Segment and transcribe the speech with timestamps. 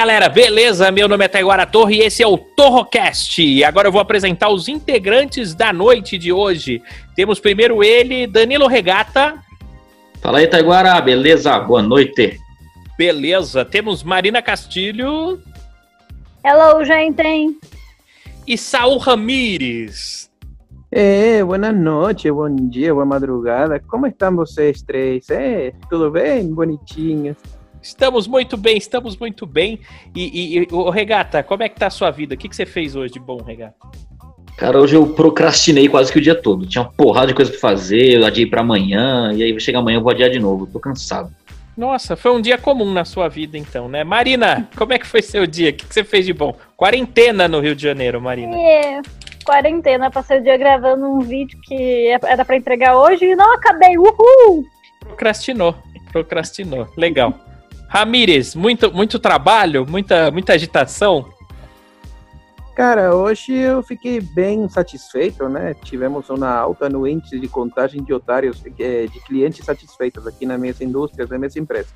[0.00, 0.90] galera, beleza?
[0.90, 3.42] Meu nome é Taiguara Torre e esse é o Torrocast.
[3.42, 6.82] E agora eu vou apresentar os integrantes da noite de hoje.
[7.14, 9.34] Temos primeiro ele, Danilo Regata.
[10.22, 11.58] Fala aí, Taiguara, beleza?
[11.60, 12.40] Boa noite.
[12.96, 13.62] Beleza.
[13.62, 15.38] Temos Marina Castilho
[16.42, 17.58] Hello, gente.
[18.46, 20.30] e Saul Ramires.
[20.90, 23.78] É, boa noite, bom dia, boa madrugada.
[23.86, 25.28] Como estão vocês três?
[25.28, 26.48] É, tudo bem?
[26.48, 27.36] Bonitinhos.
[27.82, 29.80] Estamos muito bem, estamos muito bem.
[30.14, 32.34] E, e, e ô, Regata, como é que tá a sua vida?
[32.34, 33.74] O que, que você fez hoje de bom, Regata?
[34.56, 36.66] Cara, hoje eu procrastinei quase que o dia todo.
[36.66, 39.78] Tinha uma porrada de coisa pra fazer, eu adiei pra amanhã, e aí vai chegar
[39.78, 40.66] amanhã eu vou adiar de novo.
[40.66, 41.34] Tô cansado.
[41.76, 44.04] Nossa, foi um dia comum na sua vida, então, né?
[44.04, 45.70] Marina, como é que foi seu dia?
[45.70, 46.54] O que, que você fez de bom?
[46.76, 48.54] Quarentena no Rio de Janeiro, Marina.
[48.54, 49.00] E
[49.46, 53.96] quarentena, passei o dia gravando um vídeo que era pra entregar hoje e não acabei.
[53.96, 54.66] Uhul!
[55.00, 55.74] Procrastinou,
[56.12, 56.86] procrastinou.
[56.98, 57.34] Legal.
[57.92, 61.28] Ramires, muito, muito trabalho, muita, muita agitação.
[62.76, 65.74] Cara, hoje eu fiquei bem satisfeito, né?
[65.82, 70.56] Tivemos uma alta no índice de contagem de otários, eh, de clientes satisfeitos aqui na
[70.56, 71.88] minhas indústrias, na minha empresa.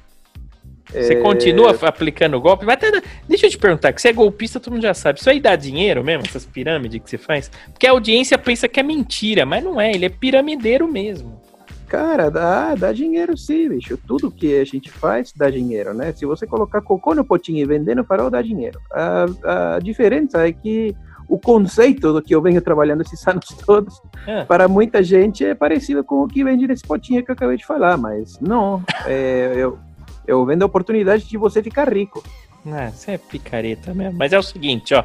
[0.90, 2.66] Você É, continua aplicando golpe?
[2.66, 5.20] Mas até, deixa eu te perguntar, que você é golpista, todo mundo já sabe.
[5.20, 7.50] Isso aí dá dinheiro mesmo, essas pirâmides que você faz?
[7.70, 11.40] Porque a audiência pensa que é mentira, mas não é, ele é piramideiro mesmo.
[11.88, 13.96] Cara, dá, dá dinheiro sim, bicho.
[14.06, 16.12] Tudo que a gente faz dá dinheiro, né?
[16.12, 18.80] Se você colocar cocô no potinho e vender no farol, dá dinheiro.
[18.92, 20.94] A, a diferença é que
[21.28, 24.44] o conceito do que eu venho trabalhando esses anos todos, Ah.
[24.46, 27.66] para muita gente é parecido com o que vende nesse potinho que eu acabei de
[27.66, 28.82] falar, mas não.
[29.06, 29.78] É, eu,
[30.26, 32.22] eu vendo a oportunidade de você ficar rico.
[32.66, 34.18] Ah, você é picareta mesmo.
[34.18, 35.04] Mas é o seguinte, ó.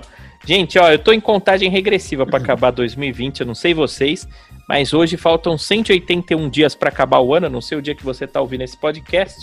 [0.49, 4.27] Gente, ó, eu tô em contagem regressiva pra acabar 2020, eu não sei vocês,
[4.67, 8.03] mas hoje faltam 181 dias pra acabar o ano, eu não sei o dia que
[8.03, 9.37] você tá ouvindo esse podcast,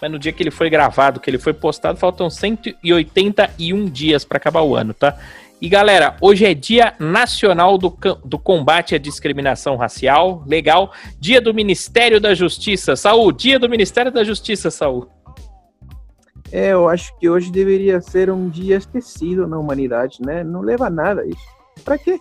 [0.00, 4.38] mas no dia que ele foi gravado, que ele foi postado, faltam 181 dias pra
[4.38, 5.18] acabar o ano, tá?
[5.60, 7.94] E galera, hoje é Dia Nacional do,
[8.24, 10.90] do Combate à Discriminação Racial, legal.
[11.20, 13.30] Dia do Ministério da Justiça, Saúl.
[13.30, 15.15] Dia do Ministério da Justiça, Saúl.
[16.52, 20.44] É, eu acho que hoje deveria ser um dia esquecido na humanidade, né?
[20.44, 21.56] Não leva a nada isso.
[21.84, 22.20] Pra quê?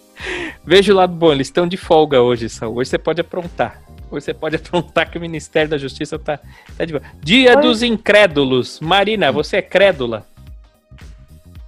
[0.64, 2.76] Veja o lado bom, eles estão de folga hoje, Saul.
[2.76, 3.82] Hoje você pode aprontar.
[4.10, 6.38] Hoje você pode aprontar que o Ministério da Justiça tá,
[6.76, 7.02] tá de boa.
[7.20, 7.62] Dia Oi.
[7.62, 8.78] dos incrédulos.
[8.80, 10.26] Marina, você é crédula?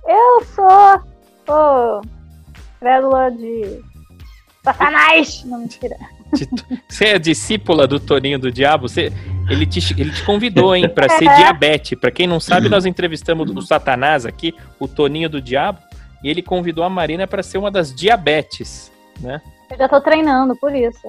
[0.07, 1.01] Eu sou.
[1.49, 2.03] Ô.
[2.79, 3.81] crédula de.
[4.63, 5.45] Satanás!
[5.45, 5.97] Não, mentira.
[6.89, 8.89] Você é discípula do Toninho do Diabo?
[8.89, 9.13] Você,
[9.49, 11.37] ele, te, ele te convidou, hein, pra ser É.
[11.37, 11.99] diabetes.
[11.99, 15.79] Pra quem não sabe, nós entrevistamos o Satanás aqui, o Toninho do Diabo,
[16.23, 18.91] e ele convidou a Marina pra ser uma das diabetes,
[19.21, 19.41] né?
[19.71, 21.09] Eu já tô treinando, por isso.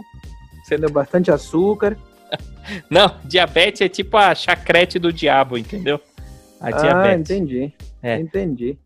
[0.66, 1.98] Sendo bastante açúcar.
[2.90, 6.00] Não, diabetes é tipo a chacrete do diabo, entendeu?
[6.60, 7.30] A Ah, diabetes.
[7.32, 7.74] entendi.
[8.02, 8.20] É.
[8.20, 8.78] Entendi.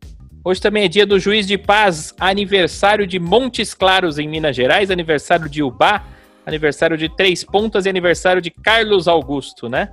[0.43, 4.89] Hoje também é dia do juiz de paz, aniversário de Montes Claros, em Minas Gerais,
[4.89, 6.03] aniversário de Ubá,
[6.45, 9.89] aniversário de Três Pontas e aniversário de Carlos Augusto, né?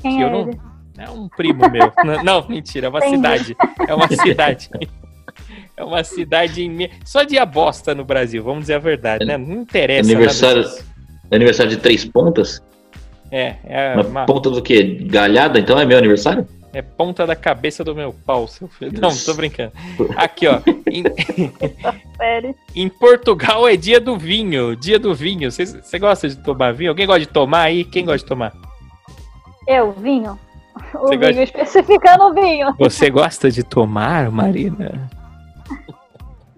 [0.00, 0.60] Quem Que eu é não- ele?
[0.96, 1.92] É um primo meu.
[2.04, 3.16] Não, não, mentira, é uma Entendi.
[3.16, 3.56] cidade.
[3.88, 4.70] É uma cidade.
[5.76, 6.88] É uma cidade em...
[7.04, 9.36] Só dia bosta no Brasil, vamos dizer a verdade, né?
[9.36, 10.08] Não interessa.
[10.08, 10.64] Aniversário-.
[11.32, 12.62] Aniversário de três pontas?
[13.32, 14.84] É, é, Mas uma- ponta do quê?
[15.06, 15.58] Galhada?
[15.58, 16.46] Então é meu aniversário?
[16.74, 19.00] É ponta da cabeça do meu pau, seu filho.
[19.00, 19.72] Não, tô brincando.
[20.16, 20.60] Aqui, ó.
[20.90, 21.04] Em-.
[22.74, 24.74] Em Portugal é dia do vinho.
[24.76, 25.50] Dia do vinho.
[25.50, 26.90] Você gosta de tomar vinho?
[26.90, 27.84] Alguém gosta de tomar aí?
[27.84, 28.52] Quem gosta de tomar?
[29.68, 30.38] Eu, vinho.
[30.94, 32.74] O Você vinho, gosta- especificando o vinho.
[32.78, 35.08] Você gosta de tomar, Marina?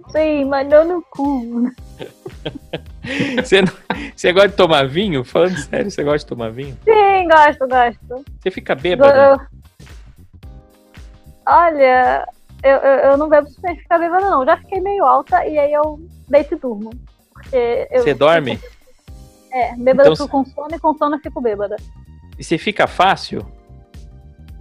[0.09, 1.71] Sim, mandou no cu.
[3.37, 3.73] Você não-
[4.17, 5.23] você gosta de tomar vinho?
[5.25, 6.77] Falando sério, você gosta de tomar vinho?
[6.85, 8.25] Sim, gosto, gosto.
[8.41, 9.17] Você fica bêbado?
[9.17, 9.41] eu-
[11.47, 12.27] Olha,
[12.63, 14.45] eu, eu, eu não bebo suficiente ficar bêbada, não.
[14.45, 15.99] Já fiquei meio alta e aí eu
[16.29, 16.91] deito e durmo.
[17.33, 18.59] Porque eu Você dorme?
[19.53, 21.77] É, bêbada Então eu fico com sono e com sono eu fico bêbada.
[22.39, 23.47] E você fica fácil?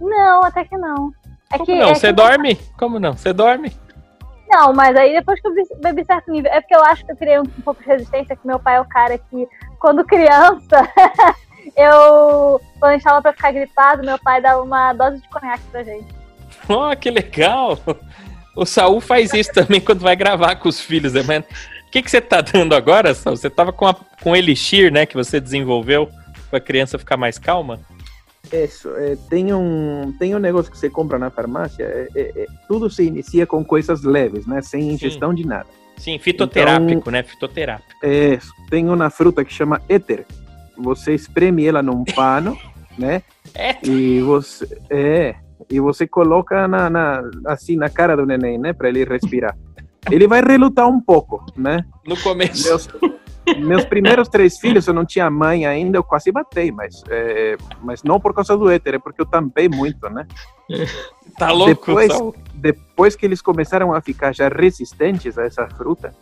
[0.00, 1.12] Não, até que não.
[1.52, 1.88] É Como que, não?
[1.90, 2.54] é Você que- dorme?
[2.78, 3.16] Como não?
[3.16, 3.72] Você dorme?
[4.48, 6.50] Não, mas aí depois que eu bebi- certo nível.
[6.52, 8.76] É porque eu acho que eu criei um, um pouco de resistência, que meu pai
[8.76, 9.48] é o cara que
[9.80, 10.88] quando criança,
[11.76, 15.64] eu, quando a gente tava pra ficar gripado, meu pai dava uma dose de conhaque
[15.72, 16.14] pra gente.
[16.68, 17.78] Ó, que legal!
[18.54, 21.22] O Saul faz isso também quando vai gravar com os filhos, né?
[21.26, 21.44] Mas
[21.88, 23.36] O que, que você tá dando agora, Saul?
[23.36, 25.04] Você tava com, a, com Elixir, né?
[25.04, 26.08] Que você desenvolveu
[26.50, 27.78] pra criança ficar mais calma?
[28.52, 32.46] Isso, é, tem, um, tem um negócio que você compra na farmácia, é, é, é,
[32.68, 34.62] tudo se inicia com coisas leves, né?
[34.62, 35.66] Sem ingestão de nada.
[35.96, 37.22] Sim, fitoterápico, né?
[37.22, 37.90] Fitoterápico.
[38.02, 38.38] É,
[38.70, 40.24] tem uma fruta que chama éter.
[40.78, 42.56] Você espreme ela num pano,
[42.96, 43.22] né?
[43.54, 45.34] É, E você é
[45.70, 49.56] e você coloca na, na assim na cara do neném, né, para ele respirar.
[50.10, 51.84] Ele vai relutar um pouco, né?
[52.06, 52.68] no começo.
[52.68, 52.88] Meus,
[53.58, 58.02] meus primeiros três filhos eu não tinha mãe ainda, eu quase batei, mas é, mas
[58.04, 60.26] não por causa do éter, é porque eu tampei muito, né?
[61.38, 62.34] Tá louco, Depois- Saul?
[62.54, 66.14] Depois que eles começaram a ficar já resistentes a essa fruta,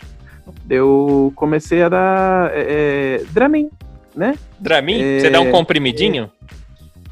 [0.68, 3.70] eu comecei a dar é, Dramin,
[4.14, 4.34] né?
[4.58, 5.00] Dramin?
[5.02, 6.30] É, Você dá um comprimidinho?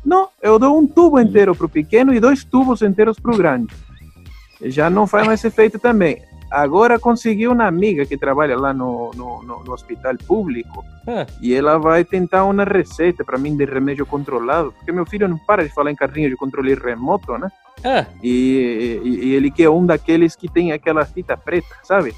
[0.05, 3.73] Não, eu dou um tubo inteiro pro pequeno e dois tubos inteiros pro grande.
[4.61, 6.21] Já não faz mais efeito também.
[6.51, 11.55] Agora consegui uma amiga que trabalha lá no, no, no- no hospital público Ah, e
[11.55, 15.65] ela vai tentar uma receita para mim de remédio controlado, porque meu filho não para
[15.67, 17.51] de falar em carrinho de controle remoto, né?
[17.83, 22.15] ah, E, e- e ele quer um daqueles que tem aquela fita preta, sabe?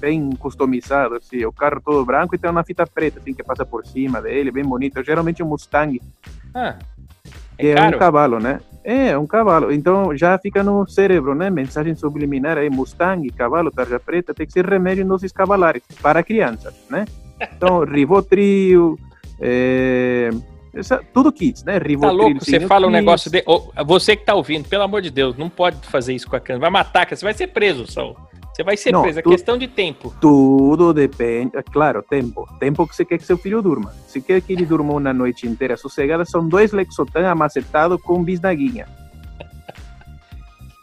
[0.00, 3.64] Bem customizado, assim, o carro todo branco e tem uma fita preta, assim, que passa
[3.66, 5.04] por cima dele, bem bonito.
[5.04, 6.00] Geralmente um Mustang,
[6.54, 6.76] ah.
[7.58, 8.60] É é, um cavalo, né?
[8.84, 9.72] É, um cavalo.
[9.72, 11.48] Então já fica no cérebro, né?
[11.50, 16.22] Mensagem subliminar aí, Mustang, cavalo, tarja preta, tem que ser remédio em doses cavalares para
[16.22, 17.04] crianças, né?
[17.40, 18.98] Então, Rivotril,
[19.40, 20.51] é, essa-
[21.12, 21.78] tudo kits, né?
[21.78, 22.16] Tá Rivotril.
[22.16, 22.44] louco?
[22.44, 23.44] Você tem fala um negócio de.
[23.86, 26.60] Você que tá ouvindo, pelo amor de Deus, não pode fazer isso com a criança.
[26.60, 28.16] Vai matar, você vai ser preso, Saul.
[28.54, 30.14] Você vai ser Não, preso, é questão de tempo.
[30.20, 32.46] Tudo depende, é claro, tempo.
[32.60, 33.94] Tempo que você quer que seu filho durma.
[34.06, 38.86] Se quer que ele durma uma noite inteira sossegada, são dois Lexotan amacetados com bisnaguinha.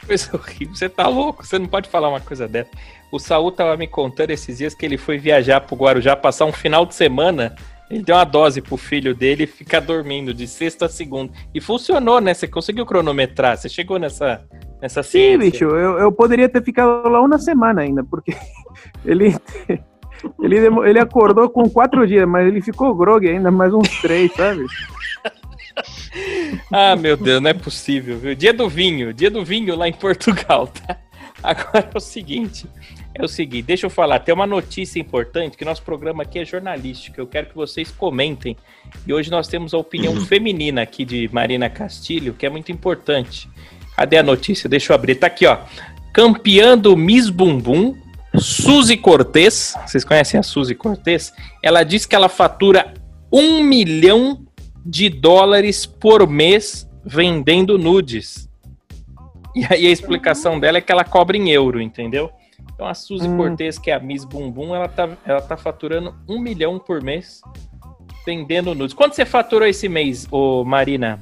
[0.06, 0.76] Coisa horrível.
[0.76, 1.46] Você tá louco?
[1.46, 2.72] Você não pode falar uma coisa dessa.
[3.12, 6.52] O Saul tava me contando esses dias que ele foi viajar pro Guarujá, passar um
[6.52, 7.56] final de semana.
[7.90, 11.34] Ele deu uma dose pro filho dele ficar dormindo de sexta a segunda.
[11.54, 12.34] E funcionou, né?
[12.34, 13.58] Você conseguiu cronometrar.
[13.58, 14.46] Você chegou nessa,
[14.82, 15.38] nessa Sim, ciência.
[15.38, 18.36] bicho, eu, eu poderia ter ficado lá uma semana ainda, porque
[19.04, 19.36] ele,
[20.40, 20.58] ele,
[20.88, 24.66] ele acordou com quatro dias, mas ele ficou grog ainda mais uns três, sabe?
[26.72, 28.36] Ah, meu Deus, não é possível, viu?
[28.36, 30.98] Dia do vinho, dia do vinho lá em Portugal, tá?
[31.42, 32.68] Agora é o seguinte,
[33.22, 36.46] é o seguinte, deixa eu falar, tem uma notícia importante, que nosso programa aqui é
[36.46, 38.56] jornalístico, eu quero que vocês comentem.
[39.06, 43.50] E hoje nós temos a opinião feminina aqui de Marina Castilho, que é muito importante.
[43.96, 44.70] Cadê a notícia?
[44.70, 45.58] Deixa eu abrir, tá aqui, ó.
[46.14, 47.96] Campeã do Miss Bumbum,
[48.38, 51.34] Suzy Cortez, vocês conhecem a Suzy Cortez?
[51.62, 52.94] Ela diz que ela fatura
[53.32, 54.46] um milhão
[54.86, 58.50] de dólares por mês vendendo nudes.
[59.56, 62.32] E aí a explicação dela é que ela cobra em euro, entendeu?
[62.80, 63.36] Então a Suzy Hum.
[63.36, 67.42] Cortez, que é a Miss Bumbum, ela tá, ela tá faturando um milhão por mês
[68.26, 68.94] vendendo nudes.
[68.94, 71.20] Quanto você faturou esse mês, ô Marina?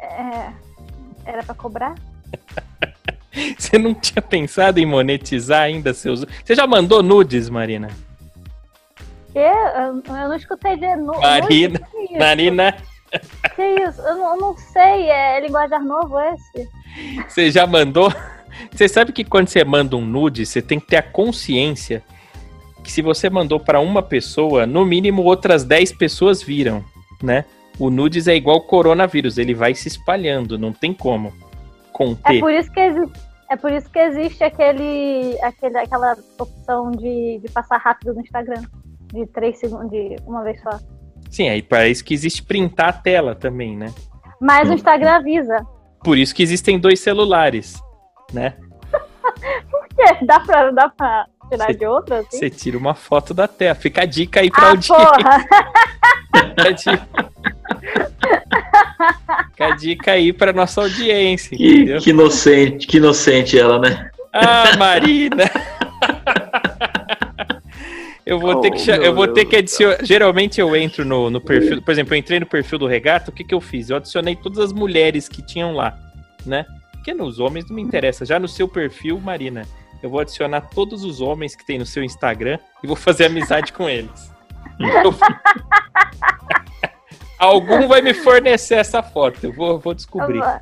[0.00, 0.50] É,
[1.24, 1.94] era pra cobrar?
[3.56, 6.24] Você não tinha pensado em monetizar ainda seus.
[6.44, 7.88] Você já mandou nudes, Marina?
[9.32, 9.38] Que?
[9.38, 11.20] Eu, eu não escutei de novo.
[11.20, 12.18] Marina, Que isso?
[12.18, 12.76] Marina,
[13.54, 14.00] Que isso?
[14.00, 15.08] Eu não, eu não sei.
[15.10, 16.68] É linguajar novo esse?
[17.28, 18.12] você já mandou?
[18.70, 22.02] Você sabe que quando você manda um nude, você tem que ter a consciência
[22.82, 26.84] que se você mandou para uma pessoa, no mínimo outras 10 pessoas viram,
[27.22, 27.44] né?
[27.78, 32.40] O nudes é igual coronavírus, ele vai se espalhando, não tem como É conter.
[32.40, 33.28] por isso que existe.
[33.50, 38.62] É por isso que existe aquele, aquele, aquela opção de, de passar rápido no Instagram.
[39.12, 40.78] De três segundos, de uma vez só.
[41.30, 43.92] Sim, aí para isso que existe printar a tela também, né?
[44.40, 45.66] Mas o Instagram avisa.
[46.04, 47.80] Por isso que existem dois celulares,
[48.32, 48.54] né?
[49.70, 50.24] Por quê?
[50.24, 52.18] Dá pra, dá pra tirar Você- de outra?
[52.20, 52.38] Assim?
[52.38, 53.74] Você tira uma foto da tela.
[53.74, 54.94] Fica a dica aí pra Ah, audiência.
[54.96, 55.44] porra!
[56.48, 57.08] Fica a dica.
[59.50, 62.00] Fica a dica aí pra nossa audiência, Que, entendeu?
[62.00, 64.10] que inocente, que inocente ela, né?
[64.32, 65.44] Ah, Marina!
[68.26, 70.04] Eu vou ter que, Oh, eu vou ter que adicionar.
[70.04, 71.80] Geralmente eu entro no, no perfil.
[71.80, 73.88] Por exemplo, eu entrei no perfil do Regata, o que, que eu fiz?
[73.88, 75.96] Eu adicionei todas as mulheres que tinham lá,
[76.44, 76.66] né?
[76.98, 78.24] Porque nos homens não me interessa.
[78.26, 79.66] Já no seu perfil, Marina,
[80.02, 83.72] eu vou adicionar todos os homens que tem no seu Instagram e vou fazer amizade
[83.72, 84.30] com eles.
[84.80, 85.14] Eu-
[87.38, 89.38] Algum vai me fornecer essa foto.
[89.44, 90.38] Eu vou, vou descobrir.
[90.40, 90.60] Vai-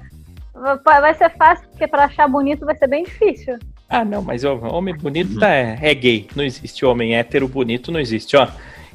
[1.00, 3.58] Vai ser fácil, porque pra achar bonito vai ser bem difícil.
[3.88, 6.26] Ah, não, mas homem bonito tá, é, é gay.
[6.34, 8.48] Não existe homem hétero bonito, não existe, ó.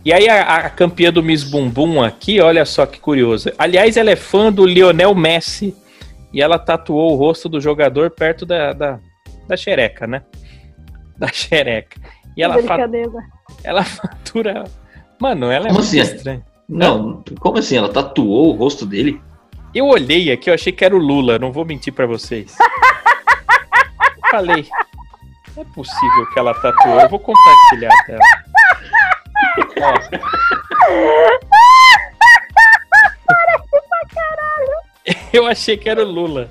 [0.04, 3.52] E aí a, a campeã do Miss Bumbum aqui, olha só que curioso.
[3.60, 5.76] Aliás, ela é fã do Lionel Messi.
[6.34, 9.00] E ela tatuou o rosto do jogador perto da, da,
[9.48, 10.24] da xereca, né?
[11.18, 12.00] Da xereca.
[12.38, 12.78] E ela, fa-
[13.64, 14.64] ela fatura.
[15.20, 16.00] Mano, ela é Como muito assim?
[16.00, 16.46] estranha.
[16.70, 17.76] Não, como assim?
[17.78, 19.22] Ela tatuou o rosto dele?
[19.76, 22.56] Eu olhei aqui, eu achei que era o Lula, não vou mentir pra vocês.
[24.30, 24.66] Falei,
[25.56, 27.00] não é possível que ela tatuou.
[27.02, 28.22] Eu vou compartilhar a tela.
[29.82, 31.51] Ó.
[35.34, 36.50] Eu achei que era o Lula.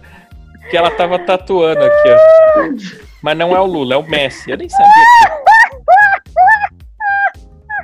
[0.70, 3.00] Que ela tava tatuando aqui, ó.
[3.22, 4.50] Mas não é o Lula, é o Messi.
[4.50, 5.04] Eu nem sabia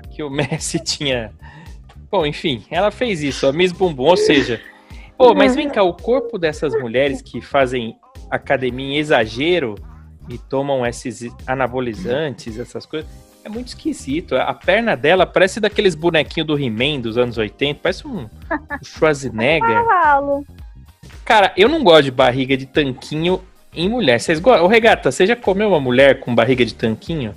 [0.03, 1.33] que, que o Messi tinha.
[2.11, 4.61] Bom, enfim, ela fez isso, a Miss Bumbum, ou seja.
[5.19, 7.97] Pô, mas vem cá, o corpo dessas mulheres que fazem
[8.31, 9.75] academia em exagero
[10.29, 13.11] e tomam esses anabolizantes, essas coisas,
[13.45, 14.37] é muito esquisito.
[14.37, 18.29] A perna dela parece daqueles bonequinhos do He-Man dos anos 80, parece um, um
[18.85, 19.85] Schwarzenegger.
[19.85, 20.45] Cavalo.
[21.27, 23.43] Cara, eu não gosto de barriga de tanquinho
[23.75, 24.21] em mulher.
[24.21, 24.65] Vocês gostam?
[24.65, 27.35] Ô, Regata, você já comeu uma mulher com barriga de tanquinho?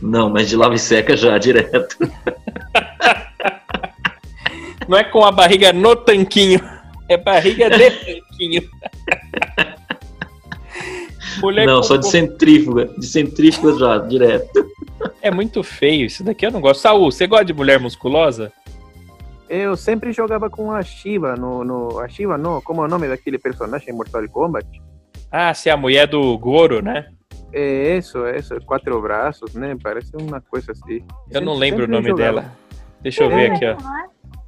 [0.00, 1.98] Não, mas de lava e seca já, direto.
[4.88, 6.58] Não é com a barriga no tanquinho,
[7.06, 7.90] é barriga de
[8.30, 8.62] tanquinho.
[11.42, 12.86] Mulher não, só de centrífuga.
[12.96, 14.66] De centrífuga já, direto.
[15.20, 16.80] É muito feio, isso daqui eu não gosto.
[16.80, 18.50] Saúl, você gosta de mulher musculosa?
[19.48, 21.98] Eu sempre jogava com a Shiva no, no.
[22.00, 24.66] A Shiva não, como é o nome daquele personagem em Mortal Kombat?
[25.30, 27.06] Ah, se é a mulher do Goro, né?
[27.52, 29.74] É isso, é isso, quatro braços, né?
[29.82, 31.02] Parece uma coisa assim.
[31.30, 32.40] Eu não lembro o nome jogava.
[32.40, 32.52] dela.
[33.00, 33.70] Deixa eu ver aqui, ó.
[33.70, 34.04] É?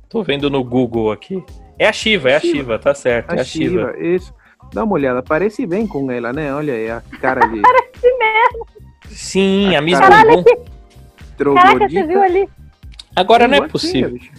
[0.09, 1.43] Tô vendo no Google aqui.
[1.79, 3.93] É a Shiva, é a Shiva, tá certo, é A a Shiva.
[3.95, 4.35] Shiva, isso.
[4.75, 6.53] Dá uma olhada, parece bem com ela, né?
[6.55, 7.63] Olha aí a cara de
[9.09, 10.45] Sim, a Miss Caralho, Bumbum.
[10.45, 10.71] que-
[11.55, 12.49] Caraca, você viu ali?
[13.17, 14.11] Agora não é possível.
[14.11, 14.31] bicho.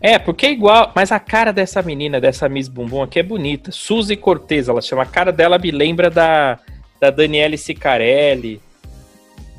[0.00, 3.70] É, porque é igual, mas a cara dessa menina, dessa Miss Bumbum aqui é bonita.
[3.70, 5.02] Suzy Cortez, ela chama.
[5.02, 6.58] A cara dela me lembra da,
[6.98, 8.60] da Daniele Sicarelli.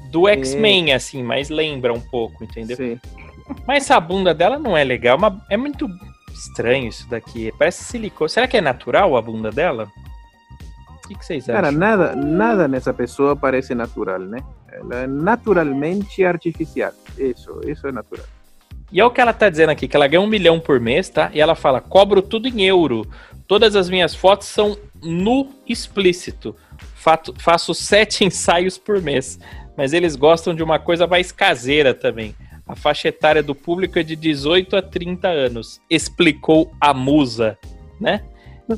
[0.09, 2.75] Do X-Men, assim, mas lembra um pouco, entendeu?
[2.75, 2.99] Sim.
[3.65, 5.87] Mas a bunda dela não é legal, mas é muito
[6.33, 7.53] estranho isso daqui.
[7.57, 8.29] Parece silicone.
[8.29, 9.87] Será que é natural a bunda dela?
[10.89, 11.55] O que, que vocês acham?
[11.55, 14.39] Cara, nada, nada nessa pessoa parece natural, né?
[14.69, 16.91] Ela é naturalmente artificial.
[17.17, 18.25] Isso, isso é natural.
[18.91, 21.07] E é o que ela tá dizendo aqui, que ela ganha um milhão por mês,
[21.09, 21.31] tá?
[21.33, 23.07] E ela fala, cobro tudo em euro.
[23.47, 26.55] Todas as minhas fotos são nu explícito.
[26.95, 29.39] Fato- faço sete ensaios por mês.
[29.77, 32.35] Mas eles gostam de uma coisa mais caseira também.
[32.67, 35.81] A faixa etária do público é de 18 a 30 anos.
[35.89, 37.57] Explicou a musa,
[37.99, 38.21] né?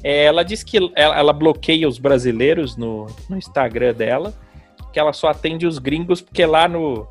[0.04, 4.34] É, ela diz que ela, ela bloqueia os brasileiros no, no Instagram dela,
[4.92, 7.08] que ela só atende os gringos, porque lá no,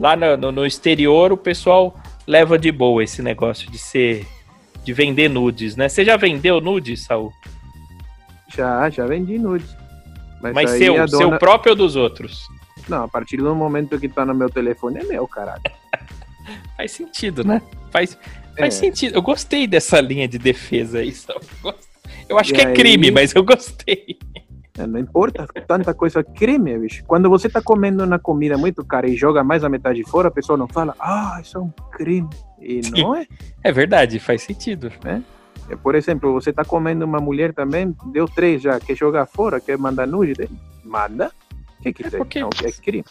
[0.00, 1.94] lá no, no- no exterior o pessoal
[2.26, 4.26] leva de boa esse negócio de ser.
[4.84, 5.88] de vender nudes, né?
[5.88, 7.32] Você já vendeu nudes, Saul?
[8.54, 9.68] Já, já vendi nudes.
[10.42, 12.42] Mas aí seu, a seu dona- próprio ou dos outros?
[12.88, 15.62] Não, a partir do momento que tá no meu telefone é meu, caralho.
[16.76, 17.62] Faz sentido, né?
[17.92, 18.18] Faz,
[18.58, 18.78] faz É.
[18.78, 19.14] sentido.
[19.14, 21.40] Eu gostei dessa linha de defesa aí, Saul.
[22.28, 24.18] Eu acho E que é aí- crime, mas eu gostei.
[24.78, 27.04] É, Não importa, tanta coisa crime, bicho.
[27.06, 30.30] Quando você tá comendo uma comida muito cara e joga mais a metade fora, a
[30.30, 32.28] pessoa não fala, ah, isso é um crime.
[32.58, 33.26] E não é.
[33.62, 34.90] É verdade, faz sentido.
[35.68, 39.60] É, Por exemplo, você tá comendo uma mulher também, deu três já, quer jogar fora,
[39.60, 40.48] quer mandar nude?
[40.82, 41.30] Manda.
[41.90, 43.04] O que que É porque- Não, é crime.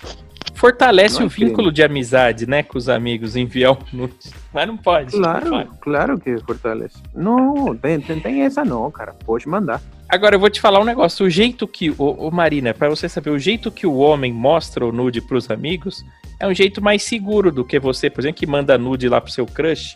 [0.54, 4.32] Fortalece Não é o vínculo de amizade, né, com os amigos, enviar um nudes.
[4.54, 5.14] Mas não pode.
[5.16, 5.70] não Claro, pode.
[5.82, 6.98] claro que fortalece.
[7.16, 9.14] Não, tem, tem, tem essa não, cara.
[9.26, 9.82] Pode mandar.
[10.08, 11.26] Agora eu vou te falar um negócio.
[11.26, 11.90] O jeito que.
[11.98, 16.04] O, Marina, pra você saber, o jeito que o homem mostra o nude pros amigos
[16.40, 19.32] é um jeito mais seguro do que você, por exemplo, que manda nude lá pro
[19.32, 19.96] seu crush.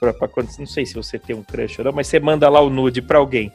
[0.00, 2.60] Pra, pra não sei se você tem um crush ou não, mas você manda lá
[2.60, 3.52] o nude pra alguém.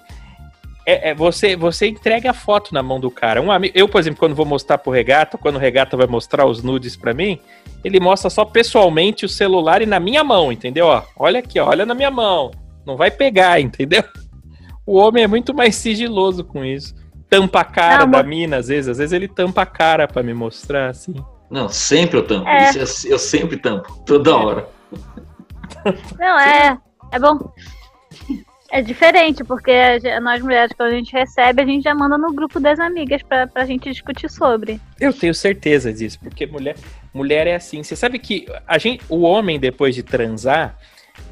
[0.86, 3.42] É, é, você, você entrega a foto na mão do cara.
[3.42, 6.46] Um amigo, eu, por exemplo, quando vou mostrar pro Regata, quando o Regata vai mostrar
[6.46, 7.40] os nudes pra mim,
[7.84, 10.88] ele mostra só pessoalmente o celular e na minha mão, entendeu?
[10.88, 12.52] Ó, olha aqui, ó, olha na minha mão.
[12.86, 14.04] Não vai pegar, entendeu?
[14.86, 16.94] O homem é muito mais sigiloso com isso.
[17.30, 18.90] Tampa a cara Não, da mas- mina, às vezes.
[18.90, 21.16] Às vezes ele tampa a cara pra me mostrar, assim.
[21.50, 22.46] Não, sempre eu tampo.
[22.50, 22.70] É.
[22.72, 24.68] Isso eu, eu sempre tampo, toda hora.
[26.20, 26.78] Não, é.
[27.14, 27.40] É bom.
[28.74, 29.72] É diferente, porque
[30.20, 33.46] nós mulheres, quando a gente recebe, a gente já manda no grupo das amigas pra,
[33.46, 34.82] pra gente discutir sobre.
[35.00, 36.76] Eu tenho certeza disso, porque mulher,
[37.14, 37.84] mulher é assim.
[37.84, 40.76] Você sabe que a gente, o homem, depois de transar,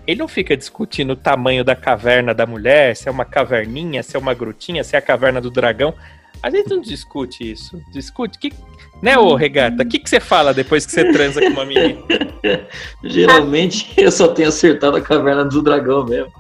[0.06, 4.16] ele não fica discutindo o tamanho da caverna da mulher, se é uma caverninha, se
[4.16, 5.96] é uma grutinha, se é a caverna do dragão.
[6.44, 7.82] A gente não discute isso.
[7.92, 8.38] Discute.
[8.38, 8.54] Que...
[9.02, 9.82] Né, ô regata?
[9.82, 12.04] O que, que você fala depois que você transa com uma menina?
[13.04, 16.32] Geralmente eu só tenho acertado a caverna do dragão mesmo.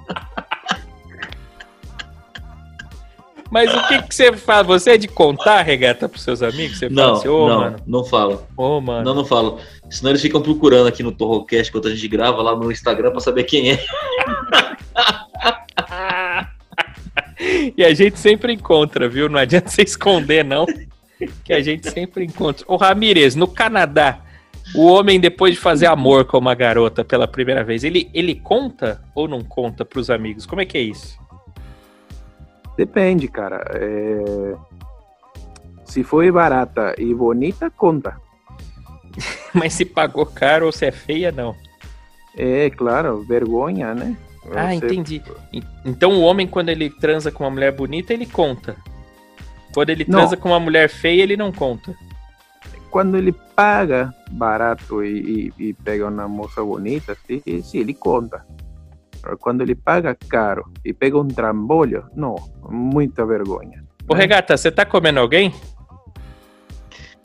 [3.51, 4.63] Mas o que, que você fala?
[4.63, 6.79] Você é de contar regata pros seus amigos?
[6.79, 8.47] Você fala Não, assim, ô, não, mano, não falo.
[8.55, 9.03] ô, mano.
[9.03, 9.59] Não, não falo.
[9.89, 13.19] Senão eles ficam procurando aqui no Torrocast enquanto a gente grava lá no Instagram pra
[13.19, 13.79] saber quem é.
[17.75, 19.27] E a gente sempre encontra, viu?
[19.27, 20.65] Não adianta você esconder, não.
[21.43, 22.63] Que a gente sempre encontra.
[22.67, 24.19] Ô, Ramírez, no Canadá,
[24.75, 29.01] o homem, depois de fazer amor com uma garota pela primeira vez, ele, ele conta
[29.15, 30.45] ou não conta pros amigos?
[30.45, 31.19] Como é que é isso?
[32.77, 33.63] Depende, cara.
[33.75, 34.55] É,
[35.85, 38.15] Se foi barata e bonita, conta.
[39.53, 41.53] Mas se pagou caro ou se é feia, não.
[42.37, 44.15] É, claro, vergonha, né?
[44.55, 45.21] Ah, Você- entendi.
[45.51, 48.75] En- Então o homem, quando ele transa com uma mulher bonita, ele conta.
[49.73, 50.19] Quando ele Não.
[50.19, 51.93] transa com uma mulher feia, ele não conta.
[52.89, 57.41] Quando ele paga barato e, e- e pega uma moça bonita, sim,
[57.73, 58.45] ele conta.
[59.39, 62.35] Quando ele paga caro e pega um trambolho, não,
[62.69, 63.83] muita vergonha.
[64.07, 65.53] Ô, Regata, você tá comendo alguém?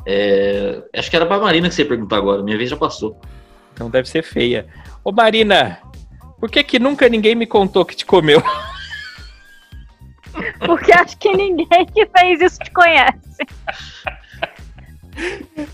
[0.07, 2.43] É, Acho que era pra Marina que você ia perguntar agora.
[2.43, 3.21] Minha vez já passou.
[3.73, 4.67] Então deve ser feia.
[5.03, 5.81] Ô, Marina,
[6.39, 8.43] por que que nunca ninguém me contou que te comeu?
[10.65, 13.47] Porque acho que ninguém que fez isso te conhece.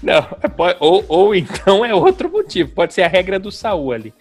[0.02, 2.70] Não, é ou, ou então é outro motivo.
[2.70, 4.14] Pode ser a regra do Saul ali.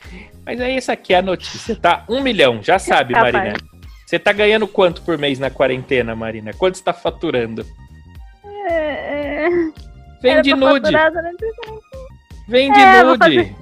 [0.45, 2.03] Mas aí essa aqui é a notícia, tá?
[2.09, 3.33] Um milhão, já sabe, Capaz.
[3.33, 3.57] Marina.
[4.05, 6.51] Você tá ganhando quanto por mês na quarentena, Marina?
[6.53, 7.65] Quanto você tá faturando?
[8.69, 9.49] É, é,
[10.21, 10.91] Vende nude.
[12.47, 13.55] Vende É, vou nude.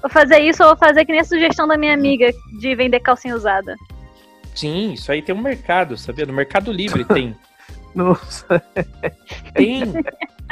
[0.00, 3.00] Vou fazer isso ou vou fazer que nem a sugestão da minha amiga de vender
[3.00, 3.76] calcinha usada.
[4.54, 6.24] Sim, isso aí tem um mercado, sabia?
[6.24, 7.36] No Mercado Livre tem.
[7.94, 8.62] Nossa,
[9.54, 9.82] Tem.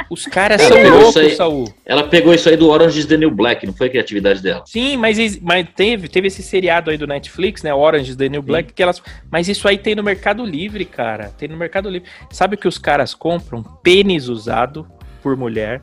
[0.09, 1.35] Os caras Ela são loucos, aí.
[1.35, 1.73] Saul.
[1.85, 4.63] Ela pegou isso aí do Orange is the New Black, não foi a criatividade dela.
[4.65, 7.73] Sim, mas, mas teve, teve esse seriado aí do Netflix, né?
[7.73, 9.01] Orange is the New Black, que elas.
[9.31, 11.31] Mas isso aí tem no Mercado Livre, cara.
[11.37, 12.07] Tem no Mercado Livre.
[12.29, 13.63] Sabe o que os caras compram?
[13.63, 14.87] Pênis usado
[15.21, 15.81] por mulher.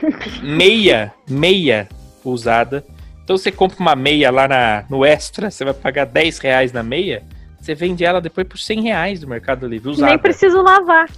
[0.42, 1.88] Meia, meia
[2.24, 2.84] usada.
[3.24, 6.82] Então você compra uma meia lá na, no Extra, você vai pagar 10 reais na
[6.82, 7.22] meia.
[7.60, 10.10] Você vende ela depois por 100 reais no Mercado Livre, usada.
[10.10, 11.08] nem preciso lavar.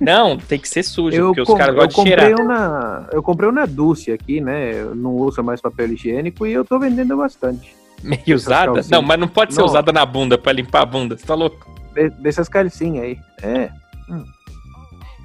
[0.00, 2.40] Não, tem que ser suja, eu, porque os caras gostam de cheirar.
[2.40, 4.72] uma, eu comprei uma Dulce aqui, né?
[4.80, 7.74] Eu não uso mais papel higiênico e eu tô vendendo bastante.
[8.02, 8.66] Meio usada?
[8.66, 8.90] calcinhas.
[8.90, 9.66] Não, mas não pode ser Não.
[9.66, 11.16] usada na bunda pra limpar a bunda.
[11.16, 11.74] Você tá louco?
[11.94, 13.18] De- dessas calcinhas aí.
[13.42, 13.70] É.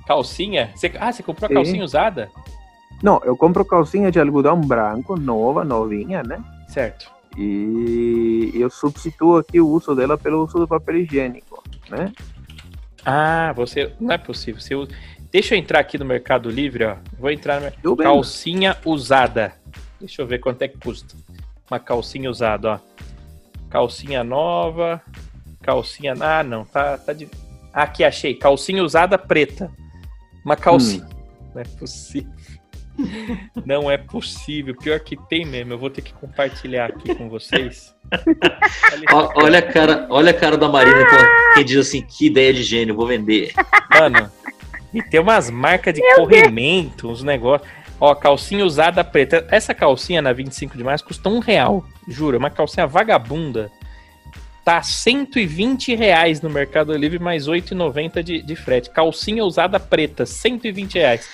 [0.08, 0.72] Calcinha?
[0.76, 1.54] Você- ah, você comprou a Sim.
[1.56, 2.30] calcinha usada?
[3.04, 6.40] Não, eu compro calcinha de algodão branco, nova, novinha, né?
[6.68, 7.10] Certo.
[7.38, 12.12] E eu substituo aqui o uso dela pelo uso do papel higiênico, né?
[13.06, 13.94] Ah, você.
[14.00, 14.62] Não é possível.
[14.62, 14.92] Você usa...
[15.32, 16.98] Deixa eu entrar aqui no Mercado Livre, ó.
[17.18, 17.68] Vou entrar no.
[17.82, 18.04] Eu vendo.
[18.04, 19.54] Calcinha usada.
[20.00, 21.16] Deixa eu ver quanto é que custa.
[21.70, 22.80] Uma calcinha usada, ó.
[23.70, 25.02] Calcinha nova.
[25.62, 26.14] Calcinha.
[26.20, 26.66] Ah, não.
[26.66, 27.30] Tá, tá de.
[27.74, 28.36] Ah, Aqui achei.
[28.36, 29.72] Calcinha usada preta.
[30.44, 31.08] Uma calcinha.
[31.56, 32.32] Não é possível.
[33.66, 34.76] Não é possível.
[34.76, 35.74] Pior que tem mesmo.
[35.74, 37.96] Eu vou ter que compartilhar aqui com vocês.
[39.36, 41.06] Olha a cara, olha a cara da Marina
[41.54, 43.52] quem diz assim, que ideia de gênio, vou vender.
[43.90, 44.30] Mano,
[44.94, 47.70] e tem umas marcas de corrimento, uns negócios.
[48.00, 49.48] Ó, calcinha usada preta.
[49.50, 51.86] Essa calcinha na 25 de março custa um real.
[52.08, 53.72] Juro, é uma calcinha vagabunda.
[54.66, 58.90] Tá 120 reais no Mercado Livre, mais 8,90 de, de frete.
[58.90, 61.30] Calcinha usada preta, 120 reais.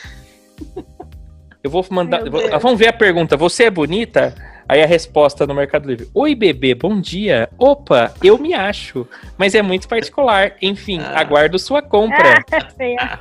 [1.67, 2.23] Eu vou mandar.
[2.29, 2.61] Vou- Deus.
[2.61, 3.35] vamos ver a pergunta.
[3.35, 4.33] Você é bonita?
[4.69, 6.09] Aí a resposta no Mercado Livre.
[6.13, 7.49] Oi, bebê, bom dia.
[7.57, 9.05] Opa, eu me acho.
[9.37, 10.53] Mas é muito particular.
[10.61, 11.19] Enfim, Ah.
[11.19, 12.35] aguardo sua compra.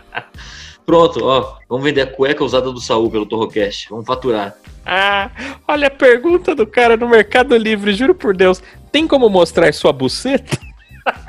[0.86, 3.88] Pronto, ó, vamos vender a cueca usada do Saul pelo Torrocast.
[3.90, 4.54] Vamos faturar.
[4.84, 5.28] Ah,
[5.66, 8.62] olha a pergunta do cara no Mercado Livre, juro por Deus.
[8.92, 10.56] Tem como mostrar sua buceta?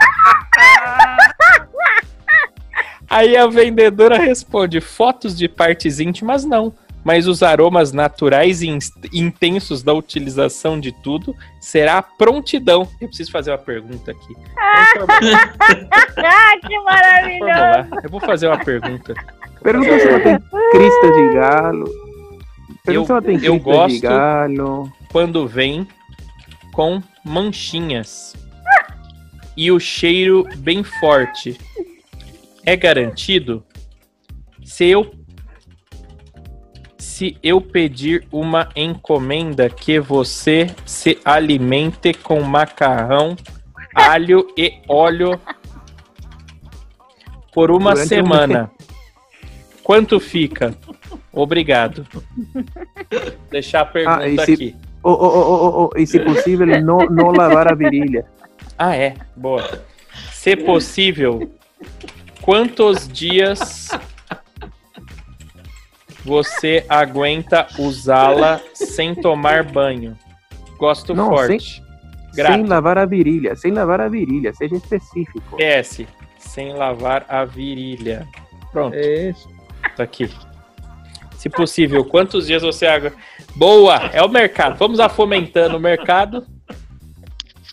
[3.09, 6.73] Aí a vendedora responde: fotos de partes íntimas não,
[7.07, 8.67] mas os aromas naturais e
[9.13, 12.85] intensos da utilização de tudo será a prontidão.
[12.99, 14.33] Eu preciso fazer uma pergunta aqui.
[14.35, 15.55] Vamos formular-
[16.17, 18.03] Ah, que maravilhoso.
[18.03, 19.13] Eu vou fazer uma pergunta.
[19.63, 20.37] Pergunta se ela tem
[20.71, 21.85] crista de galo.
[22.83, 24.91] Pergunta Eu- se ela tem eu crista gosto- de galo.
[25.09, 25.87] quando vem
[26.73, 28.35] com manchinhas
[29.55, 31.57] e o cheiro bem forte.
[32.65, 33.63] É garantido?
[34.65, 35.09] Se eu
[37.17, 43.35] se eu pedir uma encomenda que você se alimente com macarrão,
[43.95, 45.41] alho e óleo
[47.51, 48.71] por uma Durante um semana.
[49.83, 50.75] Quanto fica?
[51.33, 52.05] Obrigado.
[53.49, 54.75] Deixar a pergunta Ah, e se- aqui.
[55.01, 58.27] Oh, oh, oh, oh, oh, e se possível, não, não lavar a virilha.
[58.77, 59.15] Ah, é.
[59.35, 59.81] Boa.
[60.31, 61.51] Se possível,
[62.43, 63.89] quantos dias
[66.27, 70.17] você aguenta usá-la sem tomar banho?
[70.77, 71.81] Gosto Não, forte.
[72.35, 72.53] Grato.
[72.53, 75.57] Sem lavar a virilha, sem lavar a virilha, seja específico.
[75.57, 76.05] PS.
[76.37, 78.27] Sem lavar a virilha.
[78.73, 79.49] Pronto, É isso.
[79.95, 80.29] tá aqui.
[81.37, 83.15] Se possível, quantos dias você aguenta?
[83.55, 83.95] Boa!
[84.11, 84.77] É o mercado.
[84.77, 86.45] Vamos afomentando o mercado.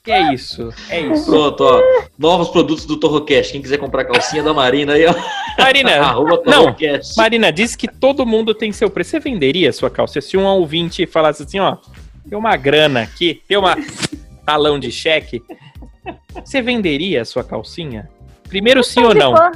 [0.06, 0.68] E é isso.
[0.90, 1.30] É isso.
[1.30, 1.80] Pronto, ó.
[2.18, 3.52] Novos produtos do Torrocast.
[3.52, 5.14] Quem quiser comprar calcinha da Marina aí, ó.
[5.58, 6.74] Marina, Arroba não.
[7.16, 9.10] Marina, diz que todo mundo tem seu preço.
[9.12, 10.20] Você venderia a sua calça?
[10.20, 11.76] Se um ouvinte falasse assim, ó,
[12.28, 13.76] tem uma grana aqui, tem uma
[14.44, 15.42] talão de cheque,
[16.44, 18.10] você venderia a sua calcinha?
[18.48, 19.32] Primeiro sim ou Depende não?
[19.34, 19.52] quan-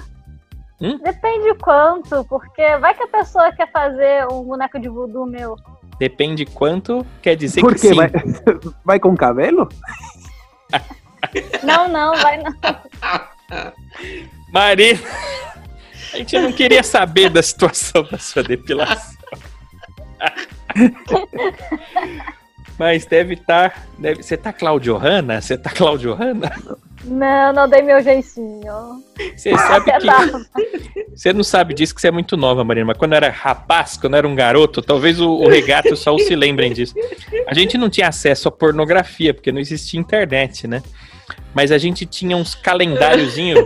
[0.80, 0.96] Hum?
[1.02, 5.56] Depende quanto, porque vai que a pessoa quer fazer um boneco de voodoo meu.
[5.98, 7.88] Depende quanto, quer dizer Por que quê?
[7.88, 7.94] sim.
[7.96, 8.10] Vai,
[8.84, 9.68] vai com cabelo?
[11.62, 12.52] Não, não, vai não.
[14.52, 15.00] Marina,
[16.12, 19.16] a gente não queria saber da situação da sua depilação.
[22.78, 23.88] Mas deve estar.
[23.98, 25.40] deve, você tá Claudio Hanna?
[25.40, 26.52] Você tá Claudio Hanna?
[27.04, 29.02] Não, não dei meu jeitinho.
[29.36, 30.78] Você sabe que.
[31.18, 34.14] Você não sabe disso que você é muito nova, Marina, mas quando era rapaz, quando
[34.14, 36.94] era um garoto, talvez o, o regato Saul se lembrem disso.
[37.48, 40.80] A gente não tinha acesso à pornografia, porque não existia internet, né?
[41.54, 43.58] Mas a gente tinha uns calendáriozinhos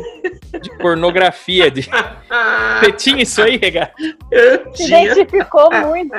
[0.61, 1.71] de pornografia.
[1.71, 1.83] De...
[2.81, 3.95] Você tinha isso aí, regato?
[4.31, 5.05] Eu Se tinha.
[5.05, 6.15] identificou muito.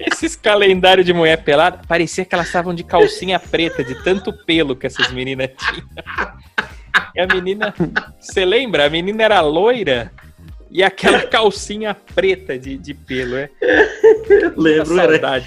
[0.00, 4.76] Esses calendários de mulher pelada, parecia que elas estavam de calcinha preta, de tanto pelo
[4.76, 5.88] que essas meninas tinham.
[7.14, 7.74] E a menina,
[8.18, 8.86] você lembra?
[8.86, 10.12] A menina era loira
[10.70, 13.48] e aquela calcinha preta de, de pelo, é?
[14.56, 15.42] Lembro, era.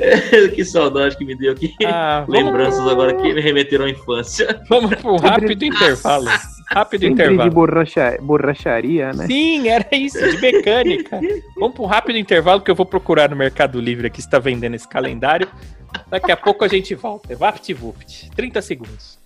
[0.54, 1.74] que saudade que me deu aqui.
[1.84, 4.62] Ah, vamos, Lembranças agora que me remeteram à infância.
[4.68, 6.26] vamos para um rápido intervalo.
[6.72, 7.50] Rápido Sempre de intervalo.
[7.50, 9.26] borracha, borracharia, né?
[9.26, 11.20] Sim, era isso, de mecânica.
[11.58, 14.38] Vamos para um rápido intervalo que eu vou procurar no Mercado Livre aqui se está
[14.38, 15.48] vendendo esse calendário.
[16.08, 17.34] Daqui a pouco a gente volta.
[17.34, 18.30] VaptVupt.
[18.36, 19.18] 30 segundos.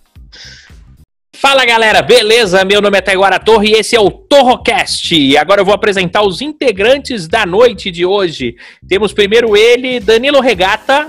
[1.35, 2.63] Fala galera, beleza?
[2.63, 5.13] Meu nome é Taiguara Torre e esse é o Torrocast.
[5.13, 8.55] E agora eu vou apresentar os integrantes da noite de hoje.
[8.87, 11.07] Temos primeiro ele, Danilo Regata.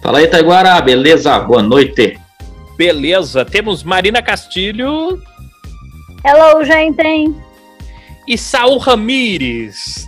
[0.00, 1.38] Fala aí, Taiguara, beleza?
[1.40, 2.18] Boa noite.
[2.76, 3.44] Beleza.
[3.44, 5.20] Temos Marina Castilho
[6.24, 7.34] Hello, gente.
[8.28, 10.06] e Saul Ramires.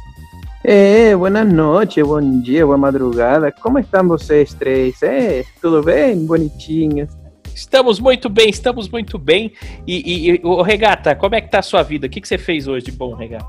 [0.63, 3.51] É, boa noite, bom dia, boa madrugada.
[3.51, 5.03] Como estão vocês três?
[5.03, 6.25] É, tudo bem?
[6.25, 7.24] Bonitinhos.
[7.55, 9.53] Estamos muito bem, estamos muito bem.
[9.87, 12.07] E, e, e ô, Regata, como é que tá a sua vida?
[12.07, 13.47] O que, que você fez hoje de bom, Regata?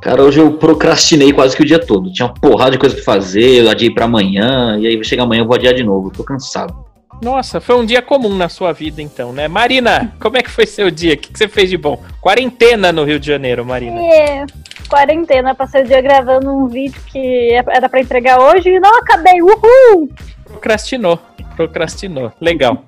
[0.00, 2.12] Cara, hoje eu procrastinei quase que o dia todo.
[2.12, 5.24] Tinha uma porrada de coisa pra fazer, eu adiei pra amanhã, e aí vai chegar
[5.24, 6.10] amanhã eu vou adiar de novo.
[6.10, 6.86] Tô cansado.
[7.22, 9.48] Nossa, foi um dia comum na sua vida, então, né?
[9.48, 11.14] Marina, como é que foi seu dia?
[11.14, 12.02] O que, que você fez de bom?
[12.20, 13.98] Quarentena no Rio de Janeiro, Marina.
[13.98, 14.46] E
[14.86, 19.40] quarentena, passei o dia gravando um vídeo que era pra entregar hoje e não acabei.
[19.40, 20.10] Uhul!
[20.44, 21.18] Procrastinou,
[21.56, 22.32] procrastinou.
[22.38, 22.84] Legal.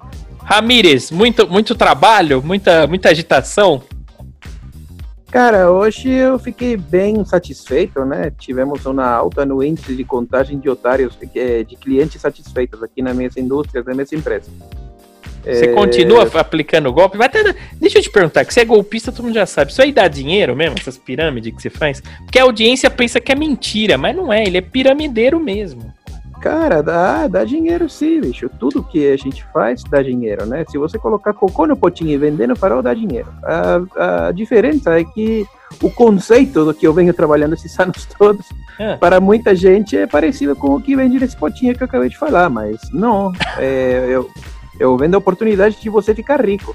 [0.48, 3.82] Ramires, muito, muito trabalho, muita, muita agitação.
[5.30, 8.32] Cara, hoje eu fiquei bem satisfeito, né?
[8.38, 13.28] Tivemos uma alta no índice de contagem de otários, de clientes satisfeitos aqui na minha
[13.36, 14.50] indústria, na minha empresa.
[15.44, 17.18] Você É, continua aplicando golpe?
[17.18, 19.70] Vai até- deixa eu te perguntar, que você é golpista, todo mundo já sabe.
[19.70, 22.00] Isso aí dá dinheiro mesmo, essas pirâmides que você faz?
[22.24, 25.92] Porque a audiência pensa que é mentira, mas não é, ele é piramideiro mesmo.
[26.40, 28.48] Cara, dá, dá dinheiro sim, bicho.
[28.58, 30.64] Tudo que a gente faz dá dinheiro, né?
[30.68, 33.28] Se você colocar cocô no potinho e vender no farol, dá dinheiro.
[33.42, 35.46] A, a diferença é que
[35.82, 38.46] o conceito do que eu venho trabalhando esses anos todos,
[38.78, 38.96] Ah.
[38.98, 42.16] para muita gente é parecido com o que vende nesse potinho que eu acabei de
[42.16, 43.32] falar, mas não.
[43.58, 44.30] É, eu,
[44.78, 46.74] eu vendo a oportunidade de você ficar rico.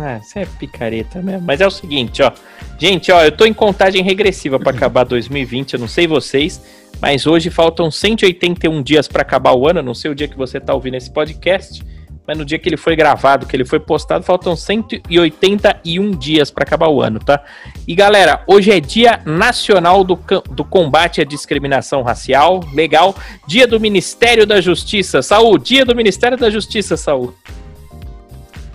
[0.00, 1.42] Ah, isso é picareta mesmo.
[1.46, 2.32] Mas é o seguinte, ó.
[2.78, 6.60] Gente, ó, eu tô em contagem regressiva pra acabar 2020, eu não sei vocês,
[7.00, 10.36] mas hoje faltam 181 dias pra acabar o ano, eu não sei o dia que
[10.36, 11.84] você tá ouvindo esse podcast,
[12.26, 16.64] mas no dia que ele foi gravado, que ele foi postado, faltam 181 dias pra
[16.64, 17.44] acabar o ano, tá?
[17.86, 20.18] E galera, hoje é Dia Nacional do,
[20.50, 23.14] do Combate à Discriminação Racial, legal.
[23.46, 27.34] Dia do Ministério da Justiça, Saúl, Dia do Ministério da Justiça, Saúl.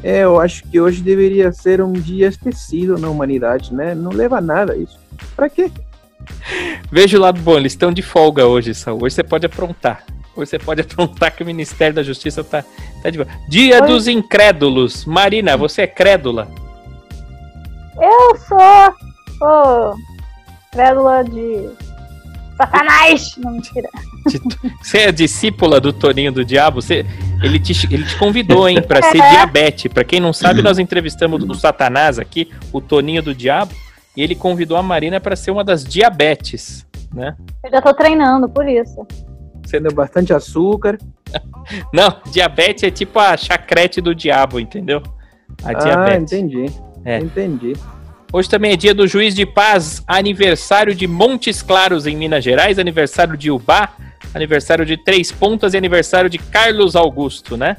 [0.04, 3.94] É, eu acho que hoje deveria ser um dia esquecido na humanidade, né?
[3.94, 5.00] Não leva a nada isso.
[5.36, 5.72] Pra quê?
[6.92, 9.04] Veja o lado bom, eles estão de folga hoje, Saul.
[9.04, 10.04] Hoje você pode aprontar.
[10.36, 12.64] Hoje você pode aprontar que o Ministério da Justiça tá,
[13.04, 13.30] tá de boa.
[13.50, 13.88] Dia Oi.
[13.88, 15.06] dos Incrédulos.
[15.06, 16.48] Marina, você é crédula?
[18.00, 18.96] Eu sou.
[19.42, 19.96] Ô.
[20.72, 21.70] Crédula de.
[22.60, 23.36] Satanás!
[23.38, 23.90] Não, mentira.
[24.82, 26.82] Você é discípula do Toninho do Diabo?
[26.82, 27.06] Você,
[27.42, 29.30] ele, te, ele te convidou, hein, pra ser É.
[29.32, 29.92] diabetes.
[29.92, 33.74] Pra quem não sabe, nós entrevistamos o Satanás aqui, o Toninho do Diabo,
[34.18, 37.36] e ele convidou a Marina pra ser uma das diabetes, né?
[37.64, 39.08] Eu já tô treinando, por isso.
[39.66, 40.98] Sendo bastante açúcar.
[41.94, 45.02] Não, diabetes é tipo a chacrete do diabo, entendeu?
[45.64, 46.34] A Ah, diabetes.
[46.34, 46.66] entendi.
[47.06, 47.20] É.
[47.20, 47.74] Entendi.
[48.32, 52.78] Hoje também é dia do Juiz de Paz, aniversário de Montes Claros, em Minas Gerais,
[52.78, 53.90] aniversário de Ubá,
[54.36, 57.76] aniversário de Três Pontas e aniversário de Carlos Augusto, né?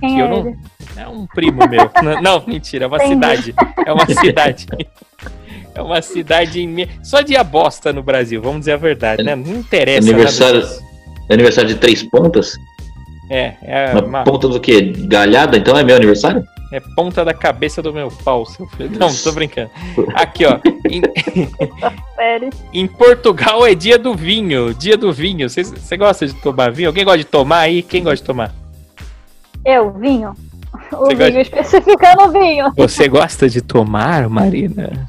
[0.00, 0.56] Quem Que eu é não-?
[0.96, 1.90] É um primo meu.
[2.22, 3.14] Não, mentira, é uma Entendi.
[3.14, 3.54] cidade.
[3.86, 4.66] É uma cidade.
[5.74, 6.88] É uma cidade em...
[7.02, 9.34] Só de abosta no Brasil, vamos dizer a verdade, né?
[9.34, 10.08] Não interessa.
[10.08, 10.66] Aniversário-.
[11.30, 12.54] Aniversário de três pontas?
[13.30, 14.92] É, é, Uma uma- ponta do quê?
[15.08, 15.56] Galhada?
[15.56, 16.46] Então é meu aniversário?
[16.72, 18.98] é ponta da cabeça do meu pau, seu filho.
[18.98, 19.70] Não, tô brincando.
[20.14, 20.58] Aqui, ó.
[20.90, 21.00] Em,
[22.82, 24.74] em Portugal é dia do vinho.
[24.74, 25.48] Dia do vinho.
[25.48, 26.88] Você gosta de tomar vinho?
[26.88, 27.80] Alguém gosta de tomar aí?
[27.82, 28.52] Quem gosta de tomar?
[29.64, 30.34] Eu, vinho.
[30.92, 32.72] O Você vinho, gosta- especificando o vinho.
[32.76, 35.08] Você gosta de tomar, Marina?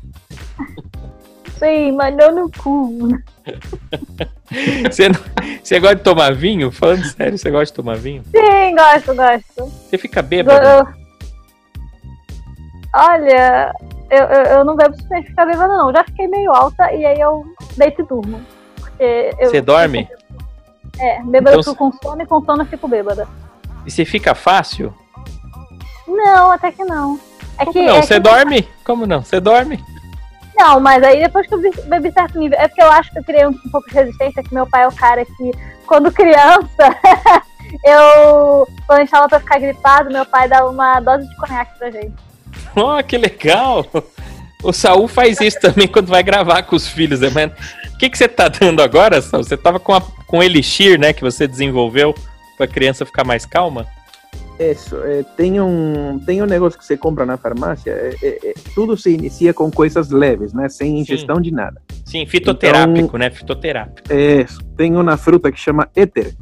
[1.58, 3.10] Sim, mas não no cu.
[4.92, 5.20] Você não-
[5.64, 6.72] você gosta de tomar vinho?
[6.72, 8.24] Falando sério, você gosta de tomar vinho?
[8.26, 9.72] Sim, gosto, gosto.
[9.90, 10.66] Você fica bêbado?
[10.66, 10.88] eu-
[12.94, 13.74] Olha,
[14.10, 15.92] eu, eu, eu não bebo pra ficar bêbada, não.
[15.92, 17.44] Já fiquei meio alta e aí eu
[17.76, 18.42] deito e durmo.
[19.00, 20.08] Eu, Você dorme?
[21.00, 23.28] É, bêbada Então eu fico com sono e com sono eu fico bêbada.
[23.86, 24.94] E você fica fácil?
[26.08, 27.20] Não, até que não.
[27.58, 27.98] É Como que, não?
[27.98, 28.68] é Você que- dorme?
[28.86, 29.22] Como não?
[29.24, 29.84] Você dorme?
[30.58, 32.58] Não, mas aí depois que eu be- bebi certo nível.
[32.60, 34.84] É porque eu acho que eu criei um, um pouco de resistência, que meu pai
[34.84, 35.52] é o cara que,
[35.86, 36.70] quando criança,
[37.84, 38.68] eu.
[38.88, 42.14] Quando a gente pra ficar gripado, meu pai dava uma dose de conhaque pra gente.
[42.76, 43.86] Oh, que legal!
[44.64, 47.30] O Saul faz isso também quando vai gravar com os filhos, né?
[47.34, 47.52] Mas
[47.94, 49.44] O que, que você tá dando agora, Saul?
[49.44, 51.14] Você tava com, a, com Elixir, né?
[51.14, 52.16] Que você desenvolveu
[52.58, 53.86] pra criança ficar mais calma?
[54.60, 58.54] Isso, é, tem um tem um negócio que você compra na farmácia, é, é, é,
[58.74, 60.70] tudo se inicia com coisas leves, né?
[60.70, 61.82] Sem ingestão de nada.
[62.06, 63.30] Sim, fitoterápico, Então- né?
[63.30, 64.08] Fitoterápico.
[64.10, 64.46] É,
[64.78, 66.34] tem uma fruta que chama éter.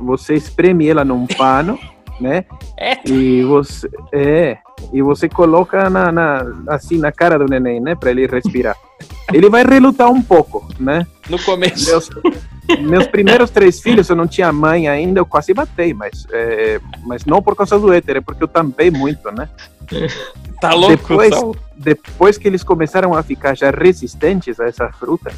[0.00, 1.78] Você espreme ela num pano,
[2.20, 2.44] né?
[2.78, 4.58] É, E você é
[4.92, 7.94] e você coloca na, na assim na cara do neném, né?
[7.94, 8.76] Para ele respirar.
[9.32, 11.06] Ele vai relutar um pouco, né?
[11.28, 11.88] no começo.
[11.88, 12.10] Meus,
[12.78, 17.24] meus primeiros três filhos, eu não tinha mãe ainda, eu quase matei, mas, é, mas
[17.24, 19.48] não por causa do éter, é porque eu tampei muito, né?
[20.60, 21.56] Tá louco, Depois- Saul?
[21.76, 25.32] Depois que eles começaram a ficar já resistentes a essa fruta,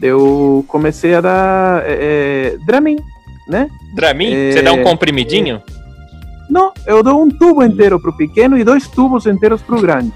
[0.00, 2.96] eu comecei a dar é, é, Dramin,
[3.46, 3.68] né?
[3.94, 4.32] Dramin?
[4.32, 5.62] É, Você dá um comprimidinho?
[6.48, 10.12] Não, eu dou um tubo inteiro pro pequeno e dois tubos inteiros pro grande.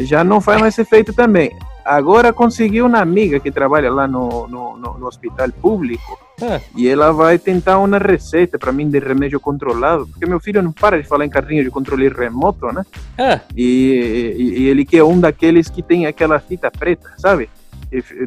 [0.00, 1.56] Já não faz mais efeito também.
[1.88, 6.60] Agora consegui uma amiga que trabalha lá no, no, no- no hospital público Ah.
[6.76, 10.70] e ela vai tentar uma receita para mim de remédio controlado, porque meu filho não
[10.70, 12.84] para de falar em carrinho de controle remoto, né?
[13.18, 17.48] Ah, E, e- e ele quer um daqueles que tem aquela fita preta, sabe?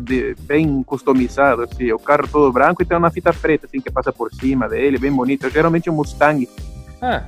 [0.01, 3.91] De- bem customizado, assim, o carro todo branco e tem uma fita preta, assim, que
[3.91, 5.47] passa por cima dele, bem bonito.
[5.51, 6.49] Geralmente um Mustang,
[6.99, 7.25] ah.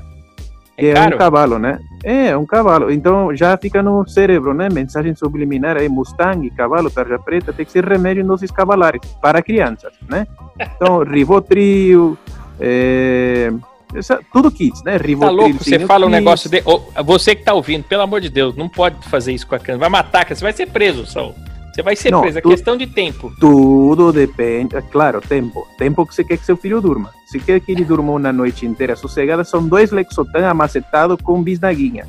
[0.78, 1.80] É é, um cavalo, né?
[2.04, 2.92] É, um cavalo.
[2.92, 4.70] Então já fica no cérebro, né?
[4.72, 9.42] Mensagem subliminar aí, Mustang, cavalo, tarja preta, tem que ser remédio em doses cavalares para
[9.42, 10.26] crianças, né?
[10.76, 12.18] Então, Rivotril,
[12.60, 13.52] é,
[13.96, 14.98] essa- tudo kits, né?
[14.98, 15.36] Tá Rivotril.
[15.38, 15.64] louco?
[15.64, 16.20] Você fala um kits.
[16.20, 16.62] negócio de.
[16.66, 19.60] Ô, você que tá ouvindo, pelo amor de Deus, não pode fazer isso com a
[19.60, 19.80] criança.
[19.80, 21.34] Vai matar você vai ser preso, Saul.
[21.74, 23.34] Você vai ser Não, preso, é questão de tempo.
[23.40, 25.68] Tudo depende, claro, tempo.
[25.76, 27.12] Tempo que você quer que seu filho durma.
[27.26, 32.08] Se quer que ele durma uma noite inteira sossegada, são dois Lexotan amacetados com bisnaguinha.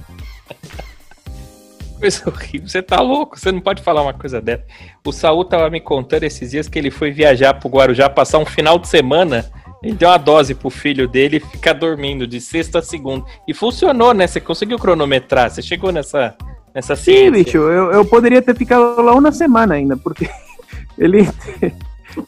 [1.98, 2.68] Coisa horrível.
[2.68, 3.38] Você tá louco?
[3.38, 4.64] Você não pode falar uma coisa dessa.
[5.03, 8.44] O Saul tava me contando esses dias que ele foi viajar pro Guarujá, passar um
[8.44, 9.50] final de semana.
[9.83, 13.24] Ele deu uma dose pro filho dele ficar dormindo de sexta a segunda.
[13.48, 14.27] E funcionou, né?
[14.27, 15.50] Você conseguiu cronometrar.
[15.50, 16.37] Você chegou nessa,
[16.74, 17.30] nessa Sim, ciência.
[17.30, 20.28] bicho, eu, eu poderia ter ficado lá uma semana ainda, porque
[20.98, 21.28] ele,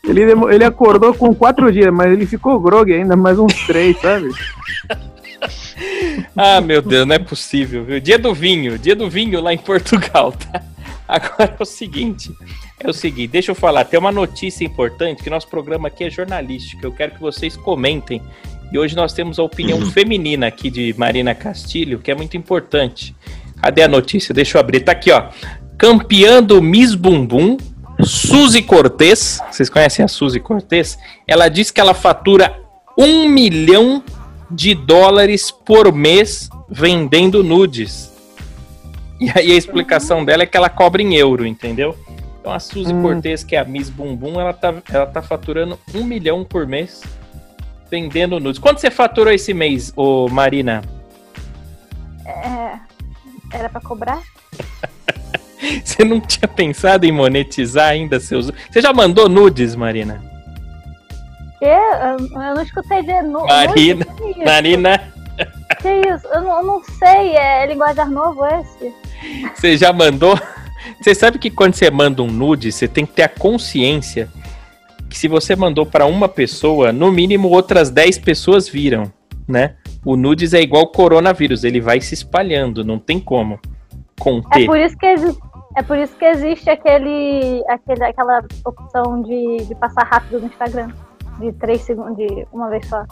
[0.06, 4.28] ele, ele acordou com quatro dias, mas ele ficou grog ainda mais uns três, sabe?
[6.34, 8.00] Ah, meu Deus, não é possível, viu?
[8.00, 10.62] Dia do vinho, dia do vinho lá em Portugal, tá?
[11.06, 12.30] Agora é o seguinte,
[12.80, 16.10] é o seguinte, deixa eu falar, tem uma notícia importante, que nosso programa aqui é
[16.10, 18.22] jornalístico, eu quero que vocês comentem.
[18.72, 23.14] E hoje nós temos a opinião feminina aqui de Marina Castilho, que é muito importante.
[23.62, 24.34] Cadê a notícia?
[24.34, 25.28] Deixa eu abrir, tá aqui, ó.
[25.78, 27.56] Campeã do Miss Bumbum,
[28.02, 30.98] Suzy Cortez, vocês conhecem a Suzy Cortez?
[31.26, 32.60] Ela diz que ela fatura
[32.96, 34.02] um milhão
[34.50, 38.12] de dólares por mês vendendo nudes.
[39.20, 41.96] E aí a explicação dela é que ela cobra em euro, entendeu?
[42.40, 43.02] Então a Suzy Hum.
[43.02, 47.02] Cortez, que é a Miss Bumbum, ela tá, ela tá faturando um milhão por mês
[47.90, 48.58] vendendo nudes.
[48.58, 50.82] Quanto você faturou esse mês, ô Marina?
[52.24, 52.78] É,
[53.56, 54.22] era pra cobrar?
[55.84, 58.50] Você não tinha pensado em monetizar ainda seus.
[58.70, 60.22] Você já mandou nudes, Marina?
[61.58, 61.64] Que?
[61.64, 63.46] Eu, eu não escutei de novo.
[63.46, 64.44] Marina, Que isso?
[64.44, 65.12] Marina,
[65.80, 66.26] Que isso?
[66.28, 67.36] Eu não, eu não sei.
[67.36, 68.94] É linguajar novo esse?
[69.54, 70.38] você já mandou?
[71.00, 74.28] Você sabe que quando você manda um nude, você tem que ter a consciência
[75.08, 79.10] que se você mandou para uma pessoa, no mínimo outras 10 pessoas viram,
[79.48, 79.76] né?
[80.06, 84.64] O nudes é igual coronavírus, ele vai se espalhando, não tem como É conter.
[84.66, 85.42] por isso que existe.
[85.76, 90.88] É por isso que existe aquele, aquele, aquela opção de, de passar rápido no Instagram.
[91.38, 93.02] De três segundos, de uma vez só.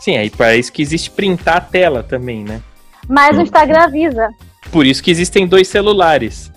[0.00, 2.60] Sim, aí para isso que existe printar a tela também, né?
[3.06, 4.30] Mas o Instagram avisa.
[4.72, 6.50] Por isso que existem dois celulares,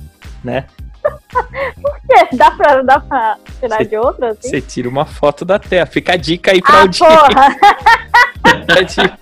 [0.43, 0.65] né?
[2.34, 4.49] Dá pra, dá pra tirar Cê- de outro, assim?
[4.49, 5.86] Você tira uma foto da tela.
[5.86, 7.08] Fica a dica aí pra ah, audiência.
[7.08, 7.49] porra!
[8.60, 9.19] Fica a dica-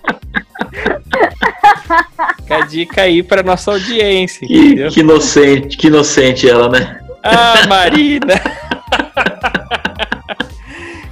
[2.36, 7.00] Fica a dica aí pra nossa audiência, Que, que inocente, que inocente ela, né?
[7.22, 8.34] Ah, Marina!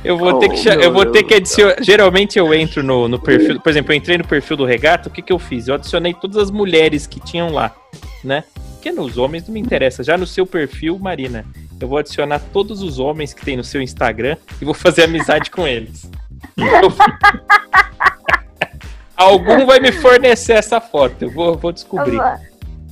[0.05, 1.77] Eu vou ter que, Oh, eu vou ter que adicionar.
[1.83, 3.61] Geralmente eu entro no, no perfil.
[3.61, 5.69] Por exemplo, eu entrei no perfil do Regata, o que, que eu fiz?
[5.69, 7.75] Eu adicionei todas as mulheres que tinham lá,
[8.25, 8.45] né?
[8.75, 10.03] Porque nos homens não me interessa.
[10.05, 11.45] Já no seu perfil, Marina,
[11.81, 15.51] eu vou adicionar todos os homens que tem no seu Instagram e vou fazer amizade
[15.51, 16.11] com eles.
[16.57, 16.93] Eu-
[19.19, 22.17] Algum vai me fornecer essa foto, eu vou, vou descobrir.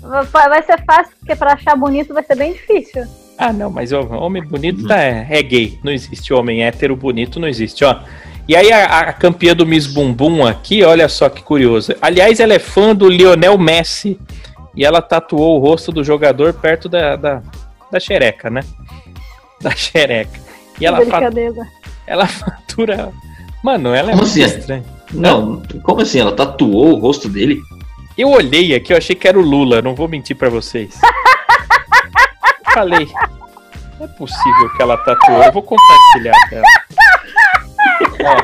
[0.03, 3.05] Vai vai ser fácil, porque pra achar bonito vai ser bem difícil.
[3.39, 5.79] Ah, não, mas homem bonito tá, é, é gay.
[5.85, 8.01] Não existe homem hétero bonito, não existe, ó.
[8.49, 11.95] E aí a, a campeã do Miss Bumbum aqui, olha só que curioso.
[12.01, 14.19] Aliás, ela é fã do Lionel Messi.
[14.75, 17.43] E ela tatuou o rosto do jogador perto da, da,
[17.91, 18.61] da xereca, né?
[19.61, 20.39] Da xereca.
[20.79, 21.67] E ela, fa- Delicadeza.
[22.07, 23.11] ela fatura...
[23.63, 24.59] Mano, ela é Como muito assim?
[24.59, 24.85] estranha.
[25.13, 26.21] Não, como assim?
[26.21, 27.61] Ela tatuou o rosto dele?
[28.17, 30.99] Eu olhei aqui, eu achei que era o Lula, não vou mentir pra vocês.
[32.73, 33.09] Falei,
[33.99, 36.65] não é possível que ela tatuou, eu vou compartilhar a tela.
[38.25, 38.37] Ó.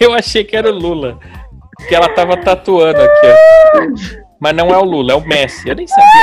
[0.00, 1.18] Eu achei que era o Lula,
[1.86, 4.20] que ela tava tatuando aqui, ó.
[4.40, 5.68] Mas não é o Lula, é o Messi.
[5.68, 6.22] Eu nem sabia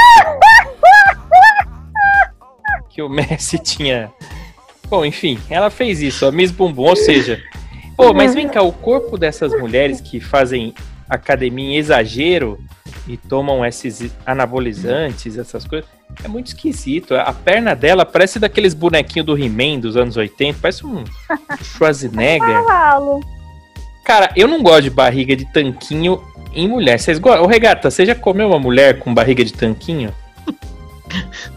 [2.90, 4.12] que, que o Messi tinha.
[4.90, 7.42] Bom, enfim, ela fez isso, a Miss Bumbum, ou seja,
[7.98, 10.72] Pô, mas vem cá, o corpo dessas mulheres que fazem
[11.10, 12.60] academia em exagero
[13.08, 15.90] e tomam esses anabolizantes, essas coisas,
[16.24, 17.16] é muito esquisito.
[17.16, 21.04] A perna dela parece daqueles bonequinhos do He-Man dos anos 80, parece um
[21.64, 22.64] Schwarzenegger.
[24.04, 26.22] Cara, eu não gosto de barriga de tanquinho
[26.54, 27.00] em mulher.
[27.00, 27.46] Vocês gostam?
[27.46, 30.14] Ô, Regata, você já comeu uma mulher com barriga de tanquinho?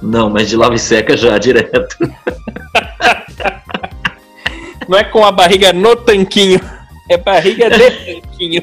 [0.00, 1.96] Não, mas de lava e seca já, direto.
[4.88, 6.60] Não é com a barriga no tanquinho,
[7.08, 8.62] é barriga de tanquinho.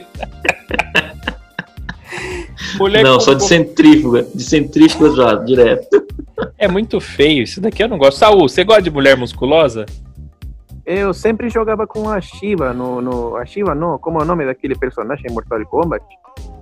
[2.78, 4.24] Mulher não, só de centrífuga.
[4.34, 6.06] De centrífuga já, direto.
[6.58, 8.18] É muito feio, isso daqui eu não gosto.
[8.18, 9.86] Saul, você gosta de mulher musculosa?
[10.86, 13.36] Eu sempre jogava com a Shiva no, no.
[13.36, 16.04] A Shiva não, como é o nome daquele personagem em Mortal Kombat?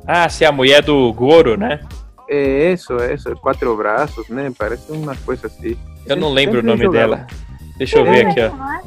[0.08, 1.80] Ah, se é a mulher do Goro, né?
[2.30, 4.52] É isso, é isso, quatro braços, né?
[4.58, 5.78] Parece uma coisa assim.
[6.08, 7.16] Eu não Sempre- lembro o nome jogava.
[7.18, 7.28] dela.
[7.78, 8.46] Deixa eu ver aqui, ó.
[8.46, 8.82] É?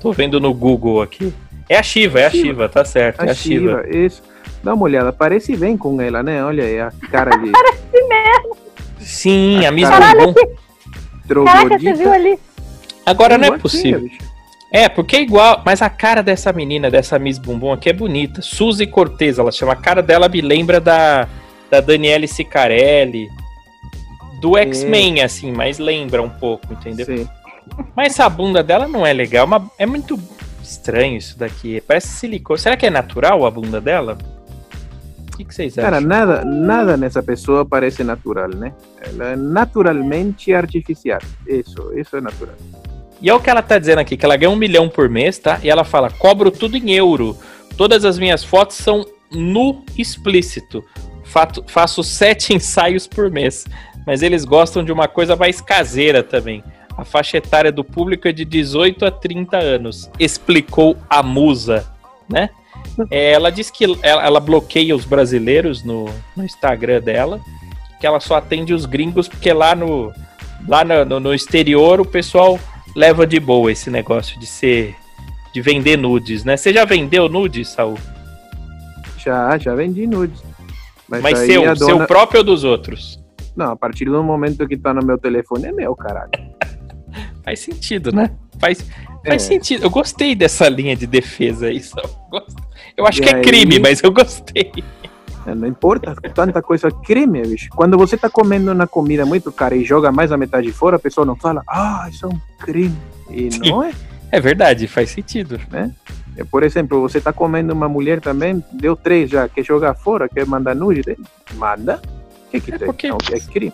[0.00, 1.32] Tô vendo no Google aqui.
[1.68, 3.84] É a Shiva, é a Shiva, tá certo, é A a Shiva.
[3.88, 4.22] Isso.
[4.62, 6.44] Dá uma olhada, parece bem com ela, né?
[6.44, 7.50] Olha aí a cara de
[9.00, 11.44] Sim, a Miss Caralho, Bumbum.
[11.44, 12.38] Caraca, você viu ali?
[13.04, 14.28] Agora não é Igualzinha, possível.
[14.72, 18.40] É, porque é igual, mas a cara dessa menina, dessa Miss Bumbum aqui é bonita.
[18.40, 19.72] Suzy Cortez, ela chama.
[19.72, 21.28] A cara dela me lembra da,
[21.70, 23.28] da Daniele Sicarelli.
[24.40, 27.06] Do X-Men, assim, mas lembra um pouco, entendeu?
[27.06, 27.28] Sim.
[27.96, 29.46] Mas a bunda dela não é legal.
[29.46, 30.18] uma- é muito
[30.62, 31.80] estranho isso daqui.
[31.80, 32.58] Parece silicone.
[32.58, 34.16] Será que é natural a bunda dela?
[35.32, 36.08] O que, que vocês Cara, acham?
[36.08, 38.72] nada, nada nessa pessoa parece natural, né?
[39.00, 41.20] Ela é naturalmente artificial.
[41.46, 42.54] Isso, isso é natural.
[43.20, 45.38] E é o que ela tá dizendo aqui, que ela ganha um milhão por mês,
[45.38, 45.58] tá?
[45.62, 47.36] E ela fala, cobro tudo em euro.
[47.76, 50.84] Todas as minhas fotos são nu explícito.
[51.24, 53.64] Fato- faço sete ensaios por mês.
[54.06, 56.62] Mas eles gostam de uma coisa mais caseira também.
[56.96, 60.10] A faixa etária do público é de 18 a 30 anos.
[60.18, 61.86] Explicou a musa,
[62.28, 62.50] né?
[63.10, 67.40] É, ela diz que ela, ela bloqueia os brasileiros no, no Instagram dela,
[68.00, 70.12] que ela só atende os gringos, porque lá no,
[70.68, 72.58] lá no, no- exterior o pessoal
[72.94, 74.94] leva de boa esse negócio de ser.
[75.54, 76.56] de vender nudes, né?
[76.56, 77.96] Você já vendeu nudes, Saul?
[79.18, 80.42] Já, já vendi nudes.
[81.08, 83.20] Mas aí seu, a seu dona- próprio ou dos outros?
[83.56, 86.30] Não, a partir do momento que tá no meu telefone é meu, caralho.
[87.44, 88.30] Faz sentido, né?
[88.58, 88.80] Faz,
[89.26, 89.46] faz É.
[89.46, 89.84] sentido.
[89.84, 91.80] Eu gostei dessa linha de defesa aí.
[91.80, 92.00] Só.
[92.96, 94.70] Eu acho E que é aí- crime, mas eu gostei.
[95.46, 97.68] É, Não importa, tanta coisa crime, bicho.
[97.74, 101.00] Quando você tá comendo uma comida muito cara e joga mais a metade fora, a
[101.00, 102.96] pessoa não fala, ah, isso é um crime.
[103.28, 103.70] E Sim.
[103.70, 103.92] não é.
[104.30, 105.58] É verdade, faz sentido.
[106.36, 110.28] É, Por exemplo, você tá comendo uma mulher também, deu três já, quer jogar fora,
[110.28, 111.18] quer mandar nude, dele?
[111.54, 112.00] manda.
[112.46, 112.86] O que que É tem?
[112.86, 113.72] porque- Não, é crime.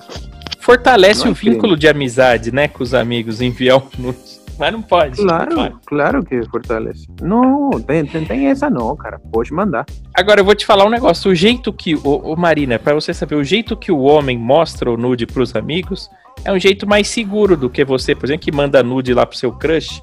[0.69, 4.19] Fortalece Não o vínculo de amizade, né, com os amigos, enviar um nude.
[4.59, 5.19] Mas não pode.
[5.19, 5.55] não pode.
[5.55, 7.07] Claro, claro que fortalece.
[7.23, 9.19] Não, tem, tem, tem essa não, cara.
[9.33, 9.87] Pode mandar.
[10.13, 11.31] Agora eu vou te falar um negócio.
[11.31, 11.95] O jeito que.
[12.05, 16.11] O, Marina, pra você saber, o jeito que o homem mostra o nude pros amigos
[16.45, 19.39] é um jeito mais seguro do que você, por exemplo, que manda nude lá pro
[19.39, 20.03] seu crush.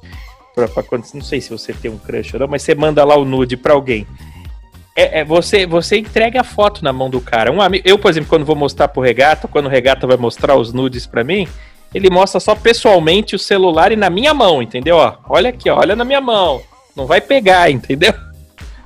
[0.56, 3.16] Pra, pra não sei se você tem um crush ou não, mas você manda lá
[3.16, 4.08] o nude pra alguém.
[4.96, 7.52] É, é, você, você entrega a foto na mão do cara.
[7.52, 10.56] Um amigo, eu, por exemplo, quando vou mostrar pro regata, quando o regata vai mostrar
[10.56, 11.48] os nudes pra mim,
[11.94, 14.96] ele mostra só pessoalmente o celular e na minha mão, entendeu?
[14.98, 16.62] Ó, olha aqui, ó, olha na minha mão.
[16.96, 18.14] Não vai pegar, entendeu?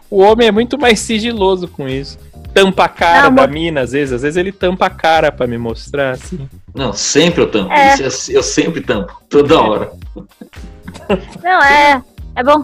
[0.10, 2.18] O homem é muito mais sigiloso com isso.
[2.52, 4.12] Tampa a cara Não, da mas- mina, às vezes.
[4.12, 6.50] Às vezes ele tampa a cara pra me mostrar, assim.
[6.74, 7.72] Não, sempre eu tampo.
[7.72, 7.94] É.
[7.94, 9.22] Isso eu, eu sempre tampo.
[9.30, 9.92] Toda hora.
[11.44, 12.02] Não, é.
[12.36, 12.64] É bom.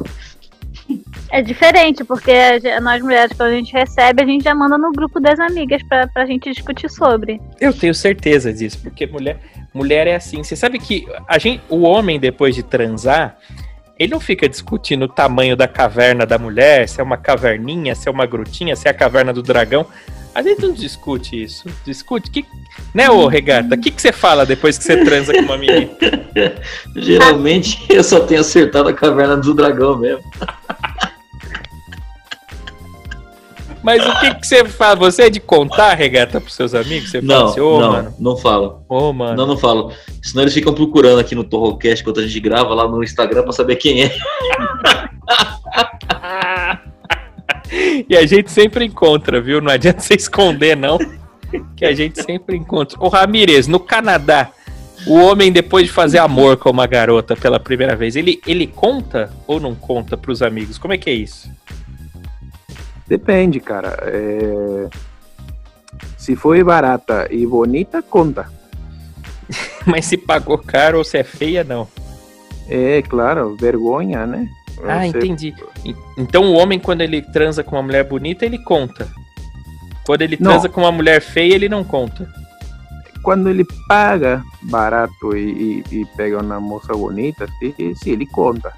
[1.32, 2.32] É diferente, porque
[2.82, 6.08] nós mulheres, quando a gente recebe, a gente já manda no grupo das amigas pra,
[6.08, 7.42] pra gente discutir sobre.
[7.60, 9.40] Eu tenho certeza disso, porque mulher,
[9.74, 10.44] mulher é assim.
[10.44, 13.38] Você sabe que a gente, o homem, depois de transar,
[13.98, 18.08] ele não fica discutindo o tamanho da caverna da mulher, se é uma caverninha, se
[18.08, 19.86] é uma grutinha, se é a caverna do dragão.
[20.36, 21.70] A gente não discute isso.
[21.86, 22.30] Discute.
[22.30, 22.46] Que,
[22.94, 23.74] né, ô regata?
[23.74, 25.90] O que, que você fala depois que você transa com uma menina?
[26.94, 30.22] Geralmente eu só tenho acertado a caverna do dragão mesmo.
[33.86, 34.96] Mas o que, que você fala?
[34.96, 37.12] Você é de contar regata pros seus amigos?
[37.12, 38.84] Você fala Não, assim, ô, não, mano, não falo.
[38.90, 39.38] ô, mano.
[39.38, 39.92] Não, não falo.
[40.24, 43.52] Senão eles ficam procurando aqui no Torrocast enquanto a gente grava lá no Instagram pra
[43.52, 44.12] saber quem é.
[48.10, 49.62] E a gente sempre encontra, viu?
[49.62, 50.98] Não adianta você esconder, não.
[51.76, 52.98] Que a gente sempre encontra.
[53.00, 54.50] Ô Ramírez, no Canadá,
[55.06, 59.32] o homem, depois de fazer amor com uma garota pela primeira vez, ele, ele conta
[59.46, 60.78] ou não conta pros amigos?
[60.78, 61.50] Como é que é isso?
[63.08, 63.98] Depende, cara.
[64.02, 64.88] É,
[66.18, 68.50] Se foi barata e bonita, conta.
[69.86, 71.88] Mas se pagou caro ou se é feia, não.
[72.68, 74.48] É, claro, vergonha, né?
[74.84, 75.54] Ah, entendi.
[76.18, 79.08] Então o homem, quando ele transa com uma mulher bonita, ele conta.
[80.06, 80.52] Quando ele Não.
[80.52, 82.28] transa com uma mulher feia, ele não conta.
[83.24, 88.72] Quando ele paga barato e, e- e pega uma moça bonita, sim, ele conta.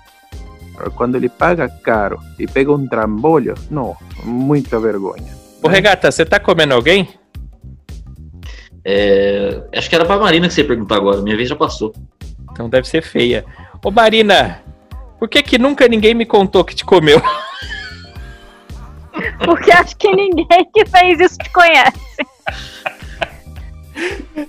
[0.96, 5.36] Quando ele paga caro e pega um trambolho, não, muita vergonha.
[5.62, 7.10] Ô Regata, você tá comendo alguém?
[8.86, 11.22] É, Acho que era pra Marina que você ia perguntar agora.
[11.22, 11.94] Minha vez já passou.
[12.52, 13.44] Então deve ser feia.
[13.84, 14.62] Ô Marina,
[15.20, 17.22] por que que nunca ninguém me contou que te comeu?
[19.44, 22.00] Porque acho que ninguém que fez isso te conhece.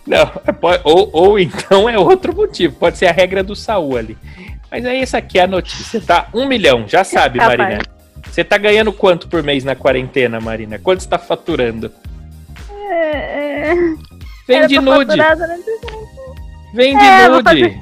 [0.07, 2.77] Não, é ou, ou então é outro motivo.
[2.77, 4.17] Pode ser a regra do Saul ali.
[4.71, 6.29] Mas aí essa aqui é a notícia, tá?
[6.35, 7.59] Um milhão, já sabe, Capaz.
[7.59, 7.83] Marina.
[8.31, 10.79] Você tá ganhando quanto por mês na quarentena, Marina?
[10.79, 11.91] Quanto você tá faturando?
[12.91, 13.75] É, é,
[14.47, 15.17] Vende nude,
[16.75, 17.81] vende É, vou nude.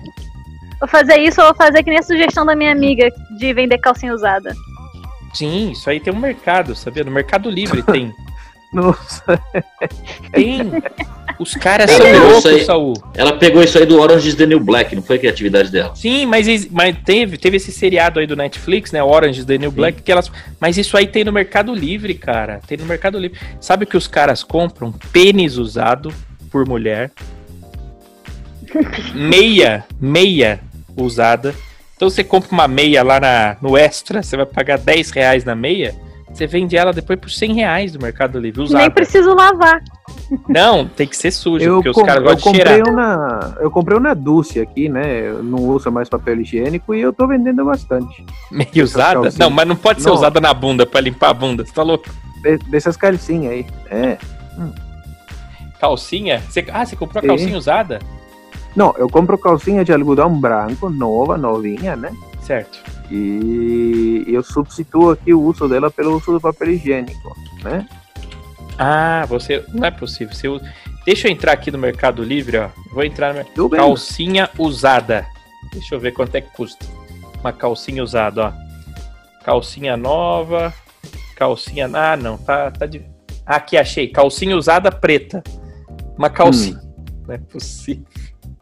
[0.81, 3.79] Vou fazer isso ou vou fazer que nem a sugestão da minha amiga de vender
[3.79, 4.55] calcinha usada.
[5.33, 7.05] Sim, isso aí tem um mercado, sabia?
[7.05, 8.15] No Mercado Livre tem.
[8.73, 9.41] Nossa,
[10.33, 10.71] Tem.
[11.39, 12.65] Os caras Ela são loucos, aí.
[12.65, 12.95] Saul.
[13.15, 15.95] Ela pegou isso aí do Orange is the New Black, não foi a criatividade dela.
[15.95, 19.03] Sim, mas, mas teve, teve esse seriado aí do Netflix, né?
[19.03, 20.31] Orange is the New Black, que elas.
[20.59, 22.61] Mas isso aí tem no Mercado Livre, cara.
[22.67, 23.39] Tem no Mercado Livre.
[23.61, 24.93] Sabe o que os caras compram?
[25.13, 26.13] Pênis usado
[26.51, 27.11] por mulher.
[29.15, 30.61] Meia, meia
[30.97, 31.55] usada.
[31.97, 35.55] Então você compra uma meia lá na, no Extra, você vai pagar 10 reais na
[35.55, 35.95] meia.
[36.37, 38.81] Você vende ela depois por 100 reais no Mercado Livre, usada.
[38.83, 39.83] Nem preciso lavar.
[40.47, 42.93] Não, tem que ser sujo, eu, porque os caras gostam de comprei cheirar.
[42.93, 45.29] uma, eu comprei uma Dulce aqui, né?
[45.31, 48.23] Eu não uso mais papel higiênico e eu tô vendendo bastante.
[48.53, 49.15] Meio usada?
[49.15, 49.39] calcinhas.
[49.39, 50.15] Não, mas não pode ser Não.
[50.15, 52.11] usada na bunda pra limpar a bunda, você tá louco?
[52.43, 53.67] De- dessas calcinhas aí.
[53.91, 54.19] É.
[55.81, 56.43] Calcinha?
[56.49, 57.29] Você- ah, você comprou a Sim.
[57.29, 57.99] calcinha usada?
[58.75, 62.11] Não, eu compro calcinha de algodão branco, nova, novinha, né?
[62.43, 62.79] Certo.
[63.11, 67.87] E eu substituo aqui o uso dela pelo uso do papel higiênico, né?
[68.79, 69.65] Ah, você.
[69.73, 70.35] Não é possível.
[70.35, 70.65] Você usa-
[71.05, 72.69] Deixa eu entrar aqui no Mercado Livre, ó.
[72.93, 73.45] Vou entrar no.
[73.69, 73.71] Vendo.
[73.77, 75.25] Calcinha usada.
[75.73, 76.85] Deixa eu ver quanto é que custa.
[77.41, 78.53] Uma calcinha usada, ó.
[79.45, 80.75] Calcinha nova.
[81.37, 81.89] Calcinha.
[81.93, 83.05] Ah, não, tá, tá de.
[83.47, 84.09] Aqui achei.
[84.09, 85.43] Calcinha usada preta.
[86.19, 86.81] Uma calcinha.
[87.27, 88.05] Não é possível.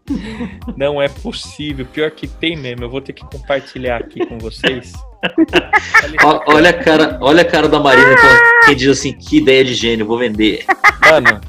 [0.76, 1.86] Não é possível.
[1.86, 2.84] Pior que tem mesmo.
[2.84, 4.92] Eu vou ter que compartilhar aqui com vocês.
[6.46, 9.72] Olha a cara, olha a cara da Marina quando- quem diz assim, que ideia de
[9.72, 10.66] gênio, vou vender.
[11.00, 11.40] Mano,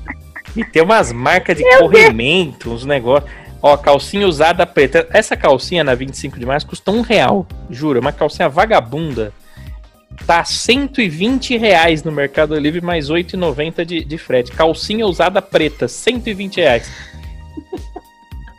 [0.55, 3.29] e tem umas marcas de corrimento, uns negócios.
[3.61, 5.05] Ó, calcinha usada preta.
[5.11, 7.45] Essa calcinha na 25 de março custa um real.
[7.69, 9.33] Juro, é uma calcinha vagabunda.
[10.25, 14.53] Tá 120 reais no Mercado Livre, mais 8,90 de, de frete.
[14.53, 16.89] Calcinha usada preta, 120 reais.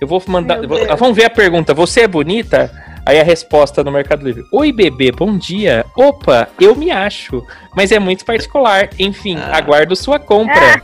[0.00, 0.66] Eu vou mandar.
[0.66, 1.74] Vou- vamos ver a pergunta.
[1.74, 2.70] Você é bonita?
[3.04, 4.44] Aí a resposta no Mercado Livre.
[4.52, 5.84] Oi, bebê, bom dia.
[5.96, 7.42] Opa, eu me acho.
[7.74, 8.88] Mas é muito particular.
[8.98, 9.56] Enfim, Ah.
[9.56, 10.54] aguardo sua compra.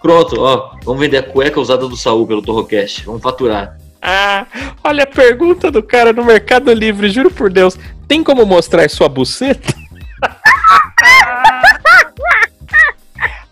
[0.00, 3.76] Pronto, ó, vamos vender a cueca usada do Saul pelo Torrocast, vamos faturar.
[4.02, 4.46] Ah,
[4.82, 7.78] olha a pergunta do cara no Mercado Livre, juro por Deus.
[8.06, 9.72] Tem como mostrar sua buceta?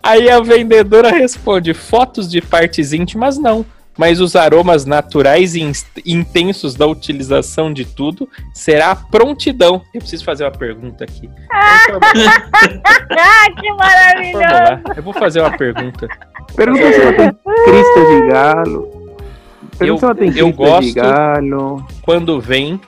[0.02, 3.64] Aí a vendedora responde: fotos de partes íntimas não.
[3.96, 5.60] Mas os aromas naturais e
[6.06, 9.82] intensos da utilização de tudo será a prontidão.
[9.92, 11.28] Eu preciso fazer uma pergunta aqui.
[11.52, 14.96] Ah, que maravilhoso.
[14.96, 16.08] Eu vou fazer uma pergunta.
[16.56, 17.30] Pergunta se ela tem
[17.64, 19.02] crista de galo.
[19.78, 21.86] Pergunta Eu- se ela tem eu crista de gosto- galo.
[22.02, 22.80] quando vem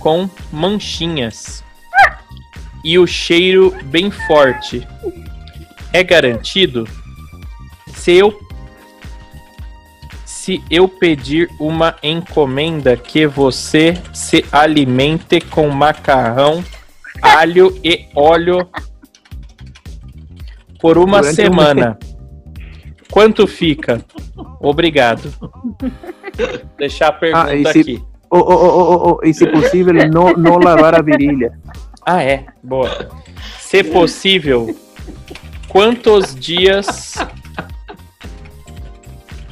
[0.00, 1.64] com manchinhas
[2.84, 4.86] e o cheiro bem forte.
[5.92, 6.86] É garantido?
[7.94, 8.38] Se eu
[10.46, 16.62] se eu pedir uma encomenda que você se alimente com macarrão,
[17.20, 18.68] alho e óleo
[20.80, 21.98] por uma Durante um semana.
[23.10, 24.00] Quanto fica?
[24.60, 25.34] Obrigado.
[26.78, 28.04] Deixar a pergunta Ah, e se- aqui.
[28.30, 31.58] Oh, oh, oh, oh, oh, e se possível, não, não lavar a virilha.
[32.02, 32.46] Ah, é?
[32.62, 33.08] Boa.
[33.58, 34.76] Se possível,
[35.68, 37.16] quantos dias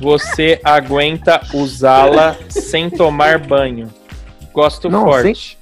[0.05, 3.89] você aguenta usá-la sem tomar banho?
[4.53, 5.57] Gosto Não, forte.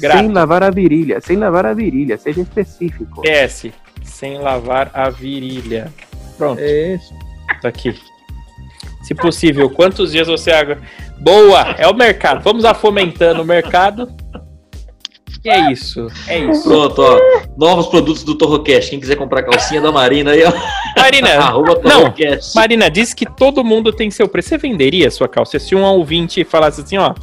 [0.00, 0.18] Grato.
[0.18, 1.20] Sem lavar a virilha.
[1.20, 3.22] Sem lavar a virilha, seja específico.
[3.22, 3.70] PS.
[4.02, 5.92] Sem lavar a virilha.
[6.36, 7.14] Pronto, É isso.
[7.62, 7.94] tá aqui.
[9.04, 10.82] Se possível, quantos dias você aguenta?
[11.20, 11.76] Boa!
[11.78, 12.42] É o mercado.
[12.42, 14.12] Vamos lá fomentando o mercado.
[15.44, 16.06] E é isso.
[16.26, 16.62] É isso.
[16.62, 17.20] Pronto, ó,
[17.56, 20.52] novos produtos do Torrocast, quem quiser comprar calcinha da Marina aí, ó,
[20.96, 21.64] Marina, não.
[21.64, 22.54] Torrocast.
[22.54, 24.48] Marina, disse que todo mundo tem seu preço.
[24.48, 25.58] Você venderia a sua calça?
[25.58, 27.14] Se um ouvinte falasse assim, ó,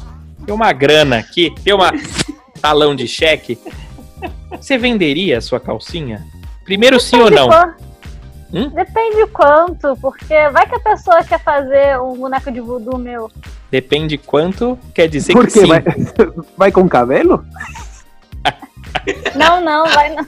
[0.46, 1.92] tem uma grana aqui, tem uma
[2.62, 3.58] talão de cheque,
[4.52, 6.24] você venderia a sua calcinha?
[6.64, 7.48] Primeiro sim ou não?
[8.52, 8.68] Hum?
[8.68, 13.30] Depende quanto, porque vai que a pessoa quer fazer um boneco de voodoo meu.
[13.70, 15.60] Depende quanto, quer dizer Por que quê?
[15.60, 15.66] sim.
[15.66, 15.82] Vai,
[16.56, 17.44] vai com cabelo?
[19.34, 20.26] Não, não, vai não.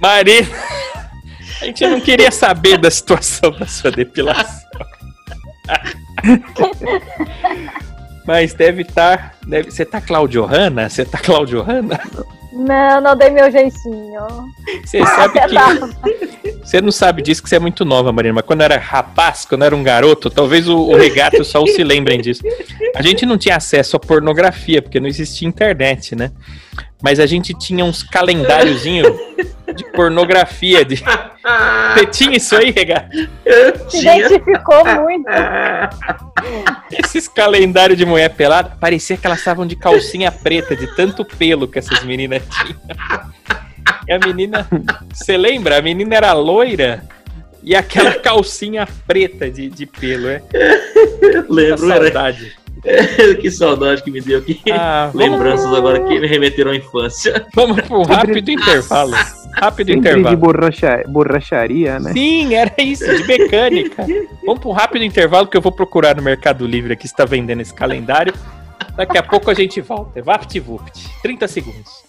[0.00, 0.48] Marina,
[1.60, 4.68] a gente não queria saber da situação da sua depilação.
[8.26, 9.34] Mas deve estar.
[9.46, 10.88] deve, você tá Claudio Hanna?
[10.88, 12.00] Você tá Claudio Hanna?
[12.58, 14.26] Não, não dei meu jeitinho.
[14.84, 16.18] Você sabe que.
[16.64, 19.46] Você não sabe disso que você é muito nova, Marina, mas quando eu era rapaz,
[19.46, 22.42] quando eu era um garoto, talvez o, o Regato Saul se lembrem disso.
[22.94, 26.30] A gente não tinha acesso à pornografia, porque não existia internet, né?
[27.02, 29.16] Mas a gente tinha uns calendáriozinhos
[29.74, 30.84] de pornografia.
[30.84, 30.96] De...
[31.94, 33.16] Você tinha isso aí, Regato?
[33.88, 35.28] Se identificou muito.
[36.90, 41.68] Esses calendários de mulher pelada, parecia que elas estavam de calcinha preta, de tanto pelo
[41.68, 42.80] que essas meninas tinham.
[44.06, 44.66] E a menina,
[45.12, 45.78] você lembra?
[45.78, 47.04] A menina era loira
[47.62, 50.42] e aquela calcinha preta de, de pelo, é?
[51.48, 52.56] Lembro, era, saudade.
[53.40, 54.60] que saudade que me deu aqui.
[54.70, 57.46] Ah, vamos, Lembranças agora que me remeteram à infância.
[57.54, 59.12] vamos para um rápido intervalo.
[59.58, 60.36] Rápido Sempre de intervalo.
[60.36, 62.12] borracha, borracharia, né?
[62.12, 64.06] Sim, era isso, de mecânica.
[64.46, 67.24] Vamos para um rápido intervalo que eu vou procurar no Mercado Livre aqui se está
[67.24, 68.32] vendendo esse calendário.
[68.96, 70.22] Daqui a pouco a gente volta.
[70.22, 71.08] VaptVupt.
[71.22, 72.04] 30 segundos.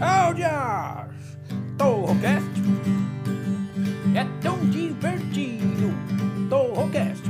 [0.00, 1.07] Áudios!
[1.78, 2.44] Torrocast
[4.14, 5.94] é tão divertido.
[6.50, 7.22] Torrocast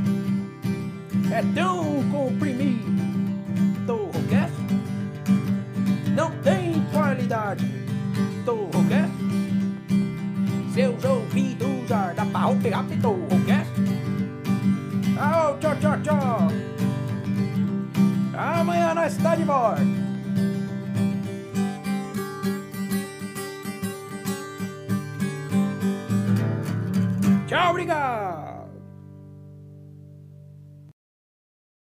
[1.31, 2.87] é tão comprimido.
[3.87, 4.55] Torrocast
[6.17, 7.67] não tem qualidade.
[8.47, 9.13] Torrocast
[10.73, 13.71] seus ouvidos ar da pau pegar Torrocast.
[15.21, 16.49] Au, tchau, tchau, tchau.
[18.35, 20.08] Amanhã nós está de volta.
[27.49, 28.58] Tchau, obrigado!